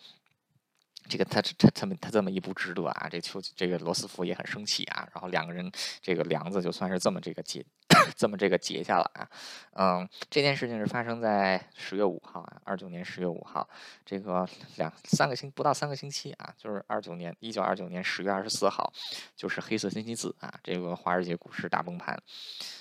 [1.09, 7.65] 这个他他他们他这么一不值得啊，这丘这个罗斯福也很生气啊，然后两个人这个梁子就算是这么这个结
[8.15, 9.29] 这么这个结下了啊，
[9.73, 13.67] 嗯，这件事情是发生在十月五号啊，二九年十月五号，
[14.05, 18.91] 这个两三个星不到三个星期啊，就是二九年一九二九年十月二十四号，
[19.35, 22.21] 就是黑色星期四啊，这个华尔街股市大崩盘，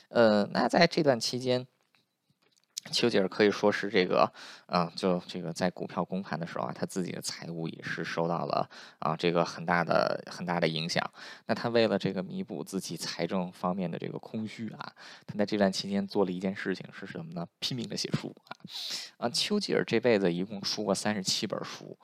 [0.09, 1.67] 呃，那在这段期间。
[2.90, 4.31] 丘吉尔可以说是这个，
[4.66, 8.68] 嗯，就这个在股票公盘的时候啊，他自己的财务也是受到了
[8.99, 11.03] 啊这个很大的很大的影响。
[11.46, 14.92] 那他为了这个弥补自己财政方面的这个空虚啊，
[15.27, 17.46] 他在这段期间做了一件事情是什么呢？
[17.59, 18.57] 拼命的写书啊！
[19.18, 21.96] 啊，丘吉尔这辈子一共出过三十七本书，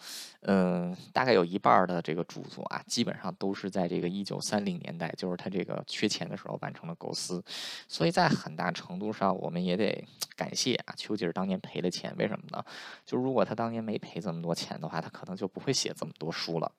[0.42, 7.42] 嗯，大概有一半的这个著作啊，基本上都是在这个一九三零年代，就是他这个缺钱的时候完成了构思。
[7.88, 10.04] 所以在很大程度上，我们也得
[10.36, 10.71] 感谢。
[10.76, 12.64] 啊，丘吉尔当年赔了钱，为什么呢？
[13.04, 16.72] 就如果他当年没赔这么多钱的话，他可能就不会写这么多书了。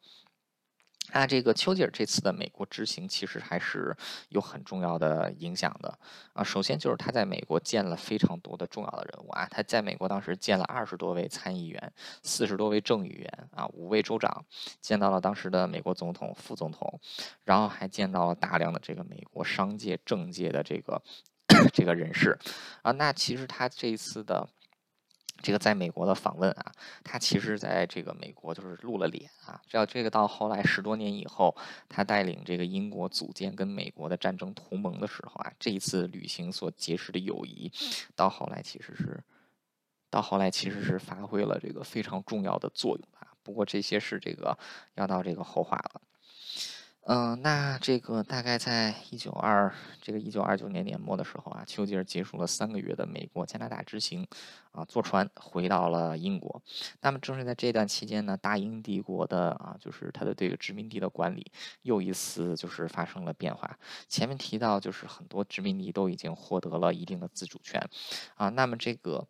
[1.14, 3.96] 那这个丘吉尔这次的美国之行，其实还是
[4.30, 6.00] 有很重要的影响的
[6.32, 6.42] 啊。
[6.42, 14.46] 首先就是他在美国见了非常多的重要的人物啊，他在美国当时见了二十多位参议员、四十多位众议员啊，五位州长，
[14.80, 17.00] 见到了当时的美国总统、副总统，
[17.44, 21.04] 然后还见到了大量的这个美国商界、政界的这个。
[21.74, 22.38] 这个人士
[22.82, 24.48] 啊，那其实他这一次的
[25.42, 26.72] 这个在美国的访问啊，
[27.04, 29.60] 他其实在这个美国就是露了脸啊。
[29.68, 31.56] 只要这个到后来十多年以后，
[31.90, 37.72] 他带领这个英国组建跟美国的战争同盟的时候啊，这一次旅行所结识的友谊，
[38.16, 39.22] 到后来其实是
[40.10, 43.28] 到后来其实是发挥了这个非常重要的作用啊。
[43.44, 44.58] 不过这些是这个
[44.96, 46.02] 要到这个后话了。
[47.06, 54.26] 嗯，那这个大概在一九二这个一九二九年年末的时候啊，丘吉尔结束了三个月的美国加拿大之行，
[54.72, 56.62] 啊，坐船回到了英国。
[57.02, 63.78] 那么正是在这段期间呢，大英帝国的啊，就是它的这个殖民地的管理又一次就是发生了变化。
[64.08, 67.86] 前面提到就是很多殖民地都已经获得了一定的自主权，
[68.36, 69.28] 啊，那么这个。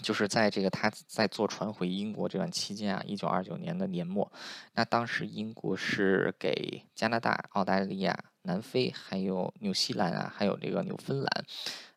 [0.00, 4.32] 就是在这个他在坐船回英国这段期间啊，一九二九年的年末，
[4.74, 11.44] 那当时英国是给加拿大、澳大利亚、南非，还有纽西兰啊，还有这个纽芬兰，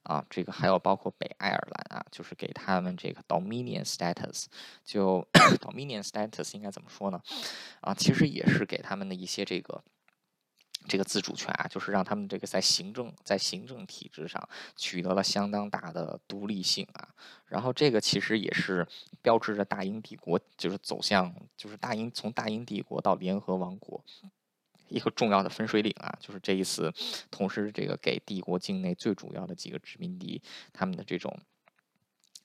[0.03, 4.45] 啊，这个还有包括北爱尔兰啊，就是给他们这个 Dominion status，
[4.83, 5.25] 就
[5.61, 7.21] Dominion status 应该怎么说呢？
[7.79, 9.81] 啊，其实也是给他们的一些这个。
[10.87, 17.07] 这个自主权啊，就是让他们这个在行政在行政体制上取得了相当大的独立性啊。
[17.45, 18.87] 然后这个其实也是
[19.21, 24.03] 标志着大英帝国就是走向就是大英从大英帝国到联合王国
[24.87, 26.17] 一个重要的分水岭啊。
[26.19, 26.93] 就是这一次，
[27.29, 31.37] 同时这个给帝国境内最主要的几个殖民地他们的这种。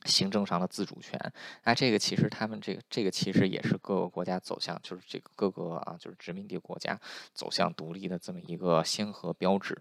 [0.04, 1.18] 行政上的自主权，
[1.64, 6.98] 那这个其实他们这个这个其实也是各个国家走向，就是这个各个啊，就是殖民地国家
[7.34, 9.76] 走向独立的这么一个先河标志，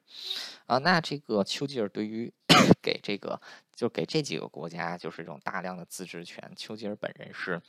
[0.65, 2.31] 啊，那这个丘吉尔对于
[2.81, 3.39] 给这个
[3.73, 7.61] 就给这几个国家就是这种大量的自治权，丘吉尔本人是。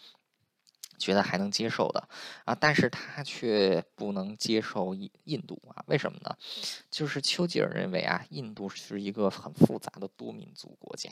[1.01, 2.09] 觉得还能接受的
[2.45, 5.83] 啊，但是他却不能接受印印度啊？
[5.89, 6.37] 为什么呢？
[6.91, 11.11] 就是丘吉尔认为啊，印度是一个很复杂的多民族国家，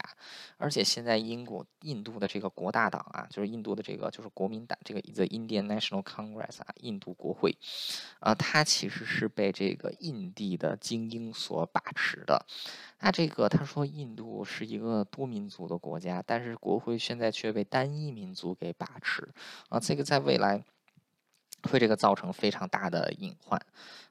[0.59, 7.57] 而且现在英国印度的这个国大党啊，就是印度的这个就是国民党这个 The Indian National Congress 啊，印度国会
[8.20, 12.44] 啊，它其实是被这个印地的精英所把持的。
[13.01, 19.33] 那这个他说，印度是一个多民族的国家，但是国会现在却被单一民族给把持
[19.68, 20.62] 啊，这个在未来
[21.64, 23.61] 会这个造成非常大的隐患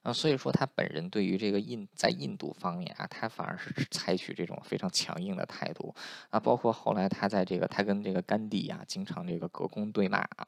[0.01, 5.93] 啊，所以说他本人对于这个印在印度方面啊，他反而是采取这种非常强硬的态度
[6.29, 10.47] 啊，包括后来他在这个他跟这个甘地啊，经常这个隔空对骂啊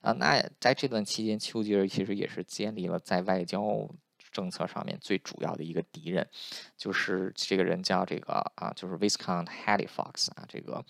[0.00, 3.88] 啊，那在这段期间，丘吉尔其实也是建立了在外交。
[4.32, 6.24] 政策上面最主要的一个敌人，
[6.76, 10.84] 就是这个人叫这个啊，就是 Viscount Halifax 啊，这个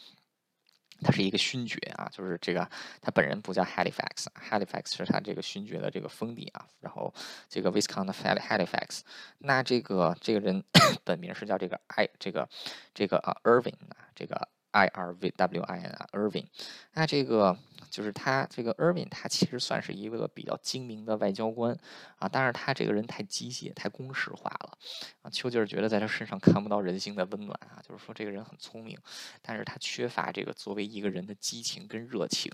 [1.03, 2.69] 他是一个勋爵啊，就是这个
[3.01, 6.67] 他本人不叫 Halifax，Halifax 是他这个勋爵的这个封地啊。
[6.81, 7.13] 然后
[7.49, 9.01] 这个 Viscount Halifax，
[9.39, 10.63] 那这个这个人
[11.05, 12.49] 本名是叫这个 I 这个
[12.95, 14.49] 这个啊 Irving 啊，这个。
[14.73, 16.47] I R V W I N，Irving，
[16.93, 17.57] 那这个
[17.91, 21.77] 就是他这个 Irving，他其实算是一个比较精明的外交官
[22.19, 24.79] 啊，但是他这个人太机械、太公式化了
[25.23, 25.31] 啊。
[25.31, 28.97] 丘吉尔觉得在他身上看不到人性的温暖啊，就是说这个人很聪明，
[29.43, 32.53] 但是他缺乏这个作为一个人的激情跟热情，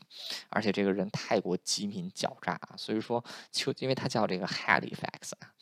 [0.48, 5.52] 而且这个人太过机敏狡诈啊，所以说丘，因为他叫这个 Halifax 啊，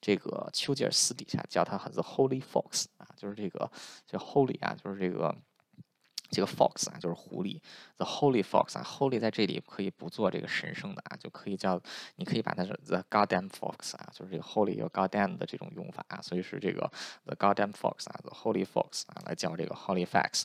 [0.00, 3.68] 这个丘吉尔私底下叫他 The Holy Fox 啊，就是这个
[4.06, 5.34] 叫 Holy 啊，就是这个。
[6.34, 7.60] 这个 fox 啊，就是狐狸
[7.96, 11.80] ，the holy fox 啊，holy 在这里可以不做这个神圣的啊，就可以叫，
[12.16, 16.90] 你可以把它是 the goddamn fox 啊，就是这个 holy 有 goddamn 的这种用法啊，所以是这个
[17.24, 20.42] the goddamn fox 啊，the holy fox 啊，来叫这个 holy fox。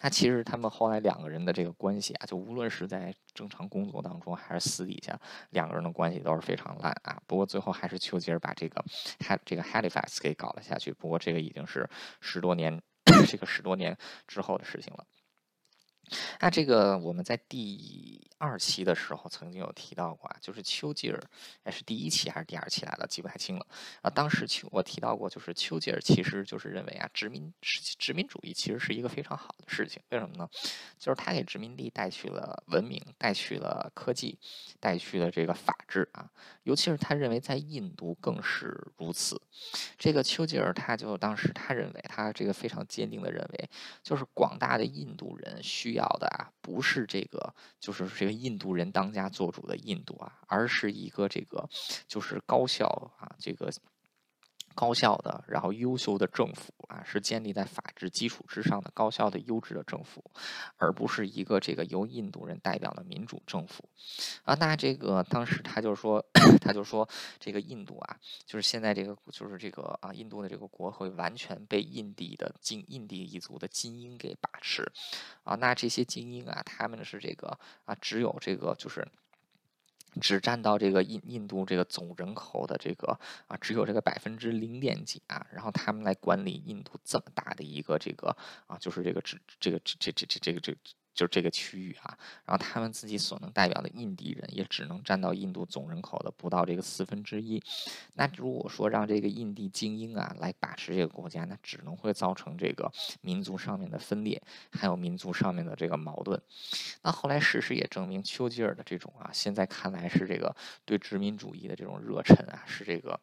[0.00, 5.18] 那其实他们后来两个人的这个关系啊，就无论是在正常工作当中还是私底下，
[5.50, 7.22] 两个人的关系都是非常烂啊。
[7.26, 8.84] 不过最后还是丘吉尔把这个
[9.20, 10.92] ha 这个 Halifax 给搞了下去。
[10.92, 11.88] 不过这个已经是
[12.20, 12.80] 十多年，
[13.28, 13.96] 这个十多年
[14.26, 15.04] 之后的事情了。
[16.40, 21.20] 那这个我们在第二期的时候曾经有提到过啊，就是丘吉尔，
[21.64, 23.66] 哎是第一期还是第二期来了，记不太清了
[24.02, 24.10] 啊。
[24.10, 30.48] 当时丘我提到过，就是丘吉尔其实就是认为啊，殖民殖民主义其实是一个非常好的事情，为什么呢？
[30.98, 34.38] 就是他给殖民地带去了文明，带去了科技，
[34.78, 36.30] 带去了这个法治啊。
[36.62, 39.40] 尤其是他认为在印度更是如此。
[39.96, 43.70] 这个丘吉尔他就当时他认为他这个非常坚定的认为，
[44.02, 51.68] 就是广大的印度人需要的啊，不是这个，就是这个印度人当家做主的印度啊，而是一个这个，
[52.06, 52.86] 就是高效
[53.18, 53.70] 啊，这个。
[54.78, 60.22] 高效的，然后优秀的政府啊，是建立在法治基础之上的高效的优质的政府，
[60.76, 63.88] 而不是一个这个由印度人代表的民主政府
[64.44, 64.54] 啊。
[64.54, 66.24] 那这个当时他就说，
[66.60, 67.08] 他就说
[67.40, 74.88] 这个印度啊，就是现在这个就是这个啊，印度的这个国会完全被印地的精印地一族的精英给把持
[75.42, 75.56] 啊。
[75.56, 79.04] 那这些精英啊，他们是这个啊，只有这个就是。
[80.20, 90.74] 只占到这个印印度这个总人口的这个啊，只有这个百分之零点几啊，然后他们来管理印度这么大的一个这个啊，就是这个这这个这这这这个这
[91.18, 97.60] 就这个区域啊，然后他们自己所能代表的印地人也只能占到印度总人口的不到这个四分之一。
[98.14, 102.88] 那如果说让这个印地精英啊来把持这个国家，那只能会造成这个
[103.20, 104.40] 民族上面的分裂，
[104.70, 106.40] 还有民族上面的这个矛盾。
[107.02, 113.18] 那后来事实也证明，丘吉尔的这种啊，现在看来是这个对殖民主义的这种热忱啊，是这个。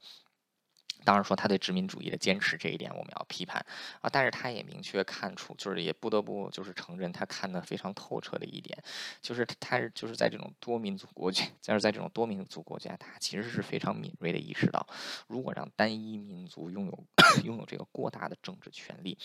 [1.05, 3.65] 当然说他对殖民主义的坚持这一点我们要批判
[4.01, 8.77] 啊，但是他也明确看出，就是也不得不就是承认他看得非常透彻的一点，
[9.21, 14.85] 就是他是就是在这种多民族国家，就是在这种多民族国家，他其实是非常敏锐的意识到，
[15.27, 17.03] 如果让单一民族拥有
[17.45, 19.17] 拥有这个过大的政治权利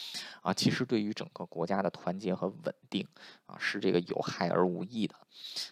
[0.43, 3.09] 啊，其实对于整个国家的团结和稳定
[3.47, 5.14] 啊是这个有害而无益的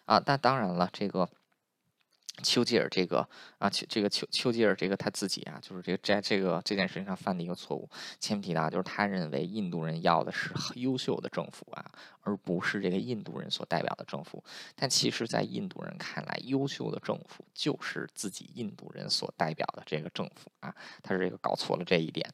[0.07, 0.19] 啊。
[0.19, 1.29] 但当然了，这个。
[2.43, 3.27] 丘吉尔这个
[3.59, 7.89] 啊，丘这个丘丘吉尔这个他自己啊，就是这个在这个这件事情上犯的一个错误。
[8.21, 11.85] 前面提到，就是他认为印度人要的是优秀的政府啊，
[12.23, 14.43] 而不是这个印度人所代表的政府。
[14.75, 22.29] 但其实，在印度人看来，优秀的政府就是自己印度人所代表的这个政府啊，他是这个搞错了这一点。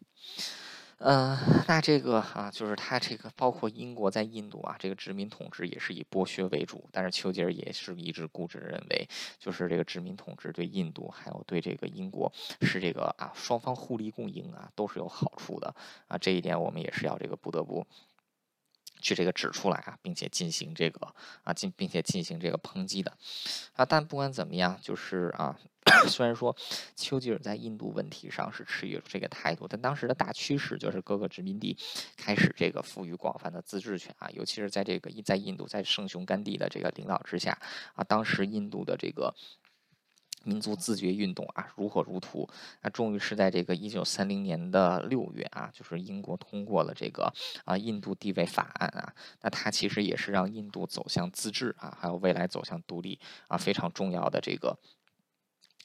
[0.99, 1.37] 嗯，
[1.69, 6.89] 那这个啊，就是他这个包括英国在印度啊，这个殖民统治也是以剥削为主。
[6.91, 12.33] 但是丘吉尔也是一直固执认为，就是这个殖民统治对印度还有对这个英国
[12.63, 15.75] 是这个啊，双方互利共赢啊，都是有好处的
[16.09, 16.17] 啊。
[16.17, 17.87] 这一点我们也是要这个不得不。
[19.05, 23.13] 去这个指出来啊，并且进行这个啊进，并且进行这个抨击的
[23.75, 23.85] 啊。
[23.85, 25.55] 但不管怎么样，就是啊，
[26.09, 26.57] 虽然说
[26.97, 31.77] 丘吉尔在印度问题上是持有这个态度，但当时的大趋势就是各个殖民地
[32.17, 37.61] 开始这个赋予广泛的自治权啊，尤其是在这个在印度在圣雄甘地的这个领导之下
[37.93, 39.35] 啊，当时印度的这个。
[40.45, 42.49] 民族自觉运动啊，如火如荼。
[42.83, 47.33] 那终于是在这个一九三零年的六月啊，就是英国通过了这个
[47.65, 49.15] 啊印度地位法案啊。
[49.41, 53.19] 那它其实也是让印度走向自治啊，还有未来走向独立
[53.49, 54.79] 啊，非常重要的这个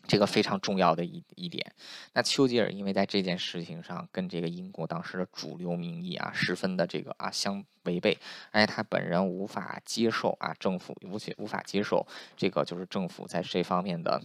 [0.08, 1.74] 这个非常重要的一一点。
[2.14, 8.18] 那丘吉尔因为在这件事情上跟这个英国当时的主流民意啊十分的这个啊相违背，
[8.52, 12.06] 而且他本人无法接受啊政府无且无法接受
[12.36, 14.22] 这个就是政府在这方面的。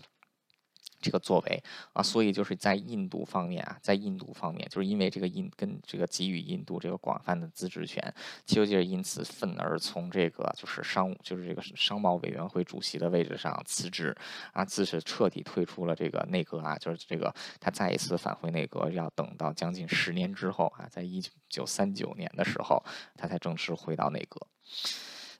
[1.05, 8.02] 这个作为啊，所以就是在印度方面啊，在印度方面，就是因为这个印跟这个给予印度这个广泛的自治权，
[8.46, 14.16] 丘吉尔因此愤而从这个就是商务就是这个商贸委员会主席的位置上辞职
[14.55, 22.82] 啊，自是彻底退出了这个内阁啊，就是这个他再一次返回内阁要等到将近十年之后啊，在一九三九年的时候，
[23.14, 24.40] 他才正式回到内阁。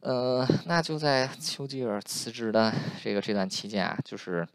[0.01, 2.71] 呃，那就在丘吉尔辞职的
[3.03, 4.47] 这个这段期间啊，就是。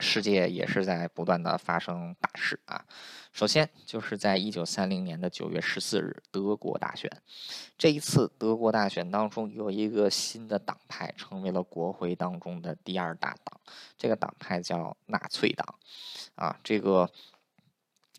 [0.00, 2.84] 世界也是在不断的发生大事啊。
[3.32, 7.10] 首先就是在一九三零年的九月十四日，德国大选。
[7.78, 13.60] 这一次德国大选当中，有一个新的党派成为了国会当中的第二大党，
[13.96, 15.78] 这个党派叫纳粹党。
[16.34, 17.08] 啊，这个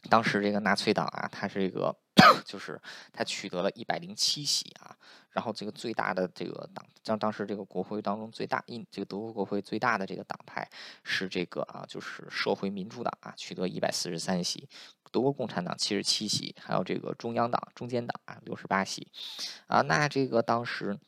[0.10, 1.96] 当时这个纳粹党啊，它是一个。
[2.46, 2.80] 就是
[3.12, 4.96] 它取得了一百零七席啊，
[5.32, 10.70] 然后这个最大的这个党，将当时这个国会当中最大，印这个德国国会最大的这个党派
[11.04, 14.68] 是这个啊，就是社会民主党啊，取得一百四十三席，
[15.12, 19.08] 德国共产党七十七席，还有这个中央党、中间党啊六十八席，
[19.68, 21.00] 啊，那这个当时。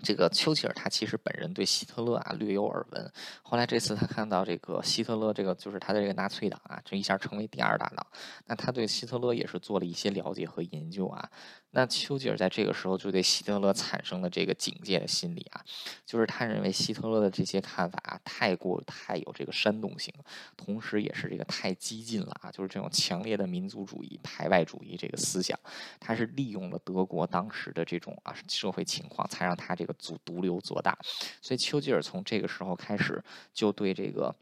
[0.00, 3.12] 这个丘吉尔他其实本人对希特勒啊略有耳闻，
[3.42, 8.06] 后来这次他看到这个希特勒这个就是他的这个纳粹党啊，这一下成为第二大党，
[8.46, 11.28] 那他对希特勒也是做了一些了解和研究啊。
[11.70, 15.62] 那丘吉尔在这个时候就对希特勒产生了这个警戒的心理啊，
[16.06, 20.12] 就是他认为希特勒的这些看法啊太过太有这个煽动性，
[20.56, 25.58] 同时也是这个太激进了啊，就是这种强烈的民族主义、排外主义这个思想，
[26.00, 30.98] 他是利用了德国当时的这种啊社会情况，才让他这个组毒瘤做大。
[31.42, 34.34] 所以丘吉尔从这个时候开始就对这个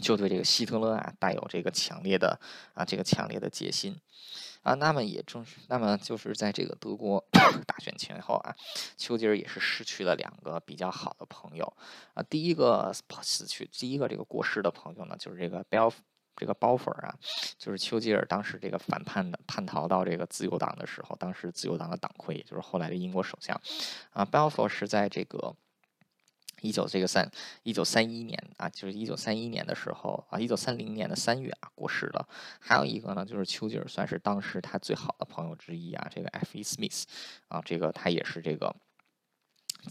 [0.00, 2.40] 就对这个希特勒啊带有这个强烈的
[2.74, 4.00] 啊这个强烈的戒心。
[4.62, 7.24] 啊，那么也正是，那么就是在这个德国
[7.66, 8.54] 大选前后啊，
[8.98, 11.64] 丘吉尔也是失去了两个比较好的朋友
[12.12, 12.22] 啊。
[12.24, 12.92] 第一个
[13.22, 15.90] 死去，第一个这个过世的朋友呢，就是这个 Bel
[16.36, 17.14] 这个包粉啊，
[17.56, 23.58] 就是丘吉尔当时这个反叛的叛逃到这个自由党的时候，当时自由党的党魁，也就是后来的英国首相
[24.10, 25.56] 啊，Balfour 是在这个。
[26.60, 27.30] 一九这个三
[27.62, 32.28] 一九三一年啊，就是一九三一年的时候啊，一九三零年的三月啊过世了。
[32.58, 36.58] 还有一个呢，就是丘吉尔算是当时他最好的朋友之一啊，这个 F.
[36.58, 36.62] E.
[36.62, 37.04] Smith
[37.48, 38.74] 啊，这个他也是这个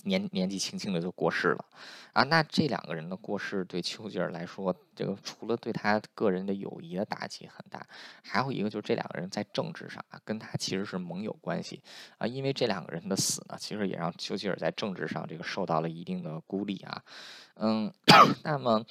[0.03, 1.65] 年年纪轻轻的就过世了，
[2.13, 7.85] 啊，那这两个人的过世对丘吉尔来说，这个除了对他个人的友谊的打击很大，
[8.23, 11.81] 还有一个就是这两个人在政治上啊，跟他其实是盟友关系。
[12.17, 17.01] 啊，因为这两个人的死呢，其实也让丘吉尔在政治上这个受到了一定的孤立啊，
[17.61, 17.93] 嗯，
[18.43, 18.85] 那么，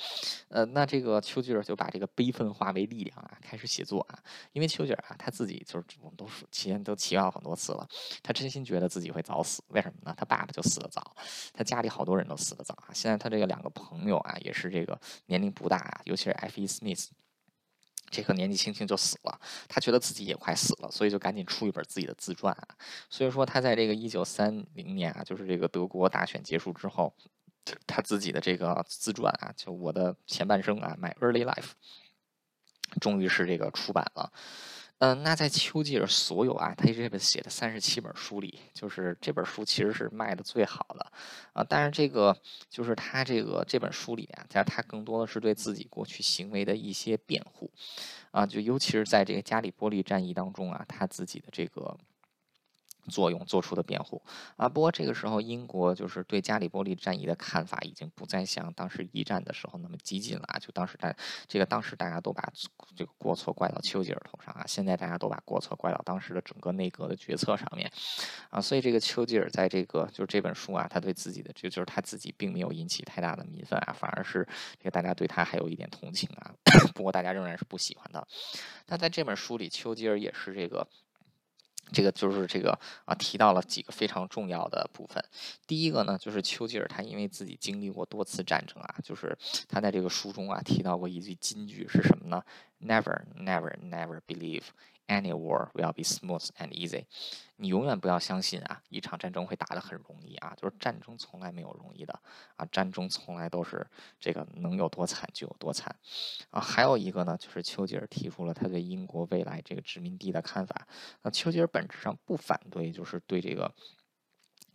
[0.49, 4.19] 呃，那这个丘吉尔就把这个悲愤化为力量啊，开始写作啊，
[4.53, 7.89] 因为丘吉尔啊，他自己就是我们都说期间都提到很多次了，
[8.23, 10.15] 他真心觉得自己会早死，为什么呢？
[10.19, 10.89] 他爸爸就死了。
[10.91, 11.17] 早，
[11.55, 12.93] 他家里好多人都死得早啊。
[12.93, 17.11] 现在他这个两个朋友啊，也是这个年龄不大啊，尤其是艾菲·斯密斯，
[18.11, 19.41] 这个年纪轻轻就死了。
[19.67, 22.69] 他觉得自己也快死了，所以就赶紧出一本自己的自传啊。
[23.09, 27.15] 所以说他在这个一九三零年啊，就是这个德国大选结束之后，
[27.87, 31.71] 他自己的这个自传啊，就我的前半生啊，My Early Life，
[33.01, 34.33] 终于是这个出版了。
[34.99, 41.13] 嗯，那在丘吉尔所有啊，他这本写的三十七本书里，就是这本书其实是卖的最好的
[41.53, 41.63] 啊。
[41.63, 42.37] 但是这个
[42.69, 47.71] 就是他这个这本书里面，其实他更多的是对自己过去行为的一些辩护
[48.33, 51.97] 啊，就尤其是在这个加里波利战役当中啊，他自己的这个。
[53.09, 54.23] 作用做出的辩护
[54.57, 60.59] 啊，不过这个时候英国就是对加里波利战役的看法已经不再像当时一战的时候那么激进了啊。
[60.59, 61.15] 就当时大
[61.47, 62.53] 这个当时大家都把
[62.97, 67.91] 这个过错怪到丘吉尔头上啊，现在大家都把过错怪到当时的整个内阁的决策上面
[68.51, 68.61] 啊。
[68.61, 74.47] 所以这个丘吉尔在这个就是这本书啊，他对自己的就就是他自己并没有引起太大的民愤啊，反而是
[74.79, 76.53] 这个大家对他还有一点同情啊。
[76.95, 78.27] 不过大家仍然是不喜欢他。
[78.87, 80.87] 那在这本书里，丘吉尔也是这个。
[81.93, 85.23] 这个就是这个啊，提到了几个非常重要的部分。
[85.67, 89.37] 第一个呢，就是丘吉尔他因为自己经历过多次战争啊，就是
[89.69, 92.43] 他在这个书中啊提到过一句金句是什么呢
[92.81, 94.65] ？Never, never, never believe.
[95.09, 97.07] Any war will be smooth and easy。
[97.57, 102.21] 你永远不要相信啊，一场战争会打得很容易啊，就是战争从来没有容易的
[102.57, 103.85] 啊，战争从来都是
[104.21, 105.97] 这个能有多惨就有多惨
[106.51, 106.61] 啊。
[106.61, 110.87] 还有一个呢，就是丘吉尔提出了他对英国未来这个殖民地的看法。
[111.23, 113.75] 那丘吉尔本质上不反对，就是对这个。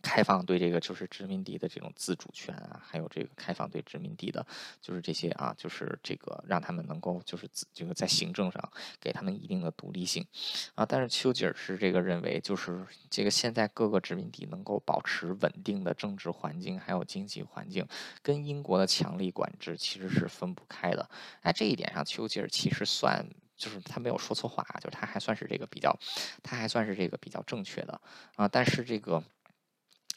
[0.02, 4.46] 开放对这个就是殖民地的这种自主权啊，还有这个开放对殖民地的，
[4.82, 10.26] 就是这些啊，就是这个让他们能够就是这个在行政上给他们一定的独立性
[10.74, 10.84] 啊。
[10.84, 17.86] 但是丘吉尔是这个认为，就是这个现在各个殖民地能够保持稳定的政治环境还有经济环境，
[18.22, 21.08] 跟英国的强力管制其实是分不开的。
[21.42, 23.26] 在这一点上，丘吉尔其实算
[23.56, 25.98] 就是他没有说错话，就是他还算是这个比较，
[26.42, 27.98] 他还算是这个比较正确的
[28.36, 28.46] 啊。
[28.46, 29.24] 但是这个。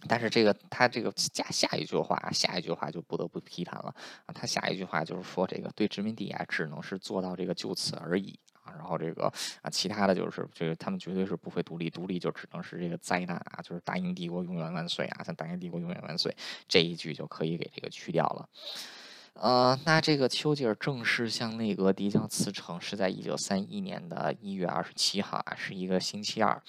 [0.08, 3.93] 但是这个他这个下下一句话，下一句话就不得不批判了
[4.26, 4.34] 啊！
[4.34, 8.72] 他下一句话就是说，这个对殖民地啊，只能是做到这个就此而已啊。
[8.78, 9.32] 然后这个
[9.62, 13.60] 啊，其他的就是这个他们绝对是不会独立，独立就只能是这个灾难啊！
[13.64, 15.24] 就是大英帝国永远万岁啊！
[15.24, 16.36] 像大英帝国永远万岁
[16.68, 18.48] 这一句就可以给这个去掉了。
[19.40, 26.62] 呃，那这个丘吉尔正式向内阁递交辞呈是在一九三一年的一月二十七号啊，是一个星期二，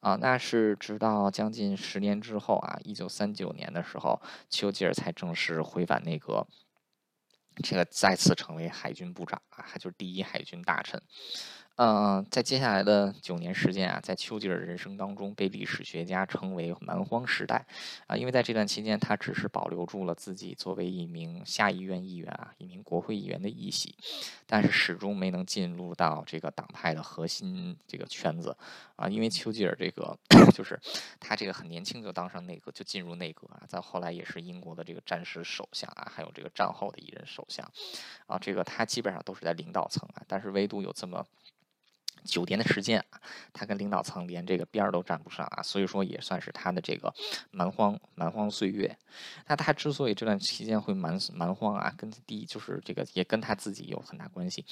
[0.00, 4.20] 啊，那是直到将近十年之后啊，一九三九年的时候，
[4.50, 6.46] 丘吉尔才正式回返内阁，
[7.62, 11.00] 这个再次成为海军部长啊，还就是第一海军大臣。
[11.76, 17.66] 嗯，在接下来的九年时间啊，在丘吉尔人生当中，被历史学家称为蛮荒时代
[18.06, 23.94] 啊，因为在这段期间，他只是保留住了自己作为一名下议院议员啊，一名国会议员的议席，
[24.46, 28.56] 但是始终没能进入到这个党派的核心这个圈子
[28.96, 30.18] 啊，因为丘吉尔这个
[30.56, 30.80] 就是
[31.20, 37.70] 他这个很年轻就当上内阁，就进入内阁啊，再后来也是英国的这个战时首相啊，还有这个战后的一任首相
[38.26, 41.22] 啊，这个他基本上都是在领导层啊，但是唯独有这么。
[42.26, 43.20] 九年的时间啊，
[43.52, 47.14] 他跟领导层连这个边儿都沾不上啊，所以说也算是他的这个
[47.50, 48.98] 蛮荒蛮荒岁月。
[49.46, 54.64] 那他之所以这段期间会蛮蛮荒啊，跟第一就是这个也跟他自己有很大关系。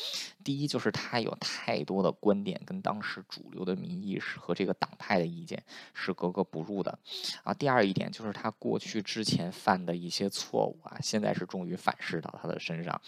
[0.43, 5.63] 第一就是他有太多的观点跟当时主流的民意是和这个党派的意见
[5.95, 6.99] 是格格不入的
[7.45, 7.55] 啊。
[7.55, 13.01] 第二一点就是他过去之前犯的一些错误啊，现在是终于反噬到他的身上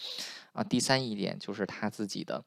[0.53, 0.63] 啊。
[0.63, 2.43] 第三一点就是他自己的。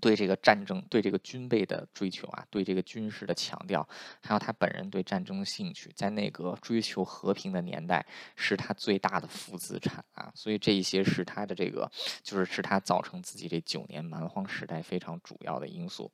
[0.00, 3.86] 对这个战争、对这个军备的追求啊，对这个军事的强调，
[4.20, 10.32] 还有他本人对战争的兴趣，在那个追求和平的年代，是他最大的负资产啊。
[10.34, 11.90] 所以这一些是他的这个，
[12.22, 16.10] 就是是他造成自己这九年蛮荒时代非常主要的因素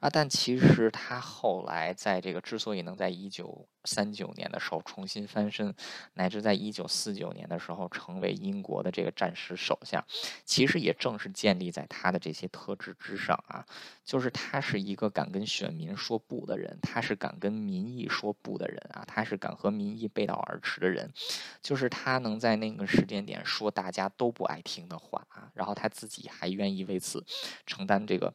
[0.00, 0.08] 啊。
[0.08, 5.74] 但其实他后来在这个之所以能在一九三九年的时候重新翻身，
[6.14, 10.04] 乃至在一九四九年的时候成为英国的这个战时首相，
[10.44, 13.09] 其实也正是建立在他的这些特质之。
[13.10, 13.66] 之上啊，
[14.04, 21.12] 就是他是一个敢跟选民说不的人，他是敢跟民意说不的人啊，他是敢和民意背道而驰的人，
[21.60, 27.24] 就是他能在那个时间点说大家都不爱听的话啊，然后他自己还愿意为此
[27.66, 28.32] 承担这个。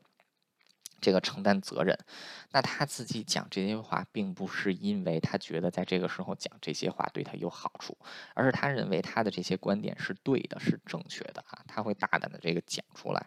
[1.01, 1.97] 这个承担责任，
[2.51, 7.95] 那他自己讲这些话，并不是因为他觉得在这个时候讲这些话对他有好处，
[8.33, 13.23] 而是他认为他的这些观点是对的，是正确的啊，他会大胆的这个讲出来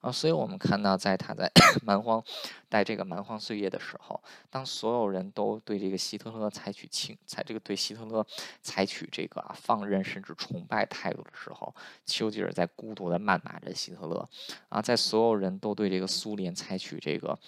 [0.00, 0.12] 啊。
[0.12, 1.50] 所以我们看到，在他在
[1.82, 2.22] 蛮荒
[2.68, 8.26] 在这个蛮荒岁月的时候，当所有人都对这个希特勒采取轻，采这个对希特勒
[8.60, 14.28] 采取这个啊放任甚至崇拜态度的时候，丘吉尔在孤独的谩骂着希特勒
[14.68, 17.21] 啊，在所有人都对这个苏联采取这个。
[17.22, 17.38] 个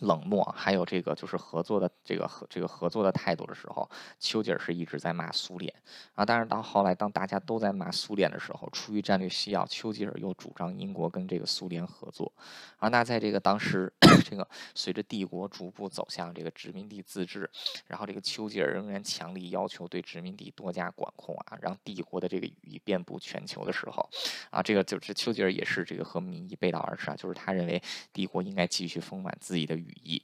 [0.00, 3.88] 冷漠，还有这个就是合作的这个合这个合作的态度的时候，
[4.20, 5.72] 丘吉尔是一直在骂苏联
[6.14, 6.24] 啊。
[6.24, 12.30] 但是到后来，当大家都在骂苏联的时候，出于战略需要，丘吉尔又主张英国跟这个苏联合作
[12.76, 12.88] 啊。
[12.88, 13.92] 那在这个当时，
[14.24, 17.50] 这个随着帝国逐步走向这个殖民地自治，
[17.86, 24.08] 然后这个丘吉尔仍然强力要求对殖民地多加管控啊，让帝国的这个羽翼遍布全球的时候
[24.50, 27.82] 啊，这个就是丘吉尔也是这个和民意背道而驰啊，就是他认为
[28.12, 29.77] 帝国应该继续丰满自己的。
[29.78, 30.22] 语义，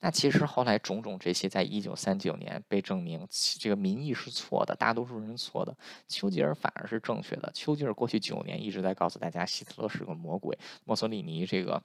[0.00, 3.26] 那其实后来种种这些，在一九三九年被证明，
[3.60, 5.76] 这个民意是错的，大多数人错的，
[6.08, 7.50] 丘吉尔反而是正确的。
[7.54, 11.82] 丘吉尔过去九年一直在告诉大家，希特勒是个魔鬼，墨索里尼这个。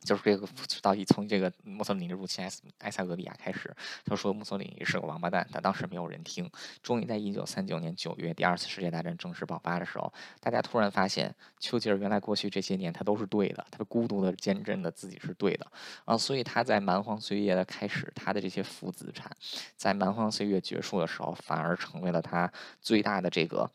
[0.00, 0.48] 就是这个，
[0.80, 3.74] 到底从这个墨索里尼入侵埃埃塞俄比亚开始，
[4.04, 6.50] 他说墨索里尼是个王八蛋，但当时没有人听。
[6.82, 15.66] 终于在一九三九年九月，第二次世界大战正式爆发的时候，大家突然发现，丘吉尔原来过去这些年他都是对的，他孤独的坚贞的自己是对的
[16.06, 19.30] 啊，所以他在蛮荒岁月的开始，他的这些负资产，
[19.76, 23.70] 在蛮荒岁月结束的时候，反而成为了他最大的这个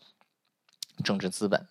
[1.03, 1.67] 政治资本。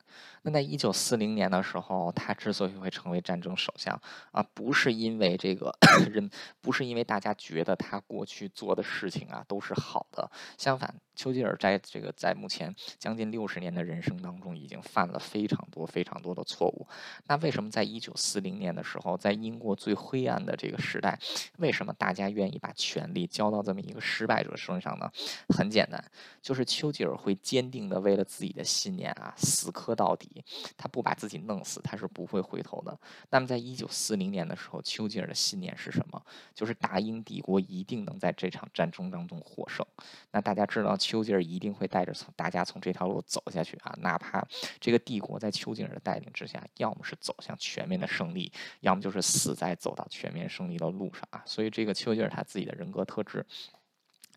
[0.46, 3.98] 那在一九四零年的时候，他之所以会成为战争首相
[4.30, 5.74] 啊，不是因为这个
[6.12, 6.30] 人，
[6.60, 10.30] 不是因为大家觉得他过去做的事情啊都是好的。
[10.58, 16.86] 相反，丘吉尔在这个在目前将近六十年的人生当中，已经犯了非常多非常多的错误。
[17.26, 21.18] 那为什么在一九四零年的时候，在英国最灰暗的这个时代，
[21.56, 25.10] 为什么大家愿意把权力交到这么一个失败者身上呢？
[25.56, 26.04] 很简单，
[26.42, 30.33] 就是丘吉尔会坚定的为了自己的信念啊，死磕到底
[30.76, 32.98] 他不把自己弄死，他是不会回头的。
[33.30, 36.24] 那么，在一九四零年的时候，丘吉尔的信念是什么？
[36.54, 39.84] 就是大英帝国一定能在这场战争当中获胜。
[40.30, 44.46] 那大家知道，丘吉尔一定会带着从大家从这条路走下去啊，哪怕
[44.80, 51.42] 这个帝国在丘吉尔的带领之下，要么是走向全面的胜利，要么就是死在走到全面胜利的路上啊。
[51.44, 53.44] 所以，这个丘吉尔他自己的人格特质。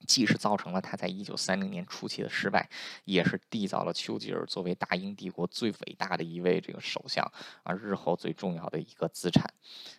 [0.06, 2.70] 既是造成了他在一九三零年初期的失败，
[3.06, 7.24] 也是缔造了丘吉尔作为大英帝国最伟大的一位这个首相
[7.64, 9.54] 啊，日后最重要的一个资产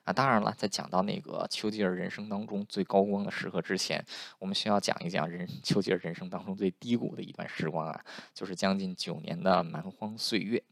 [0.05, 0.13] 啊。
[0.13, 4.05] 当然了，在讲到那个丘吉尔人生当中最高光的时刻之前，
[4.39, 10.63] 我们需要讲一讲人 丘吉尔人生当中最低谷的一段时光啊，就是将近九年的蛮荒岁月。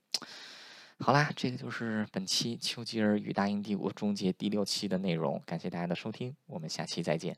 [0.98, 7.36] 好啦，这个就是本期丘吉尔与大英帝国终结第六期的内容，感谢大家的收听，我们下期再见。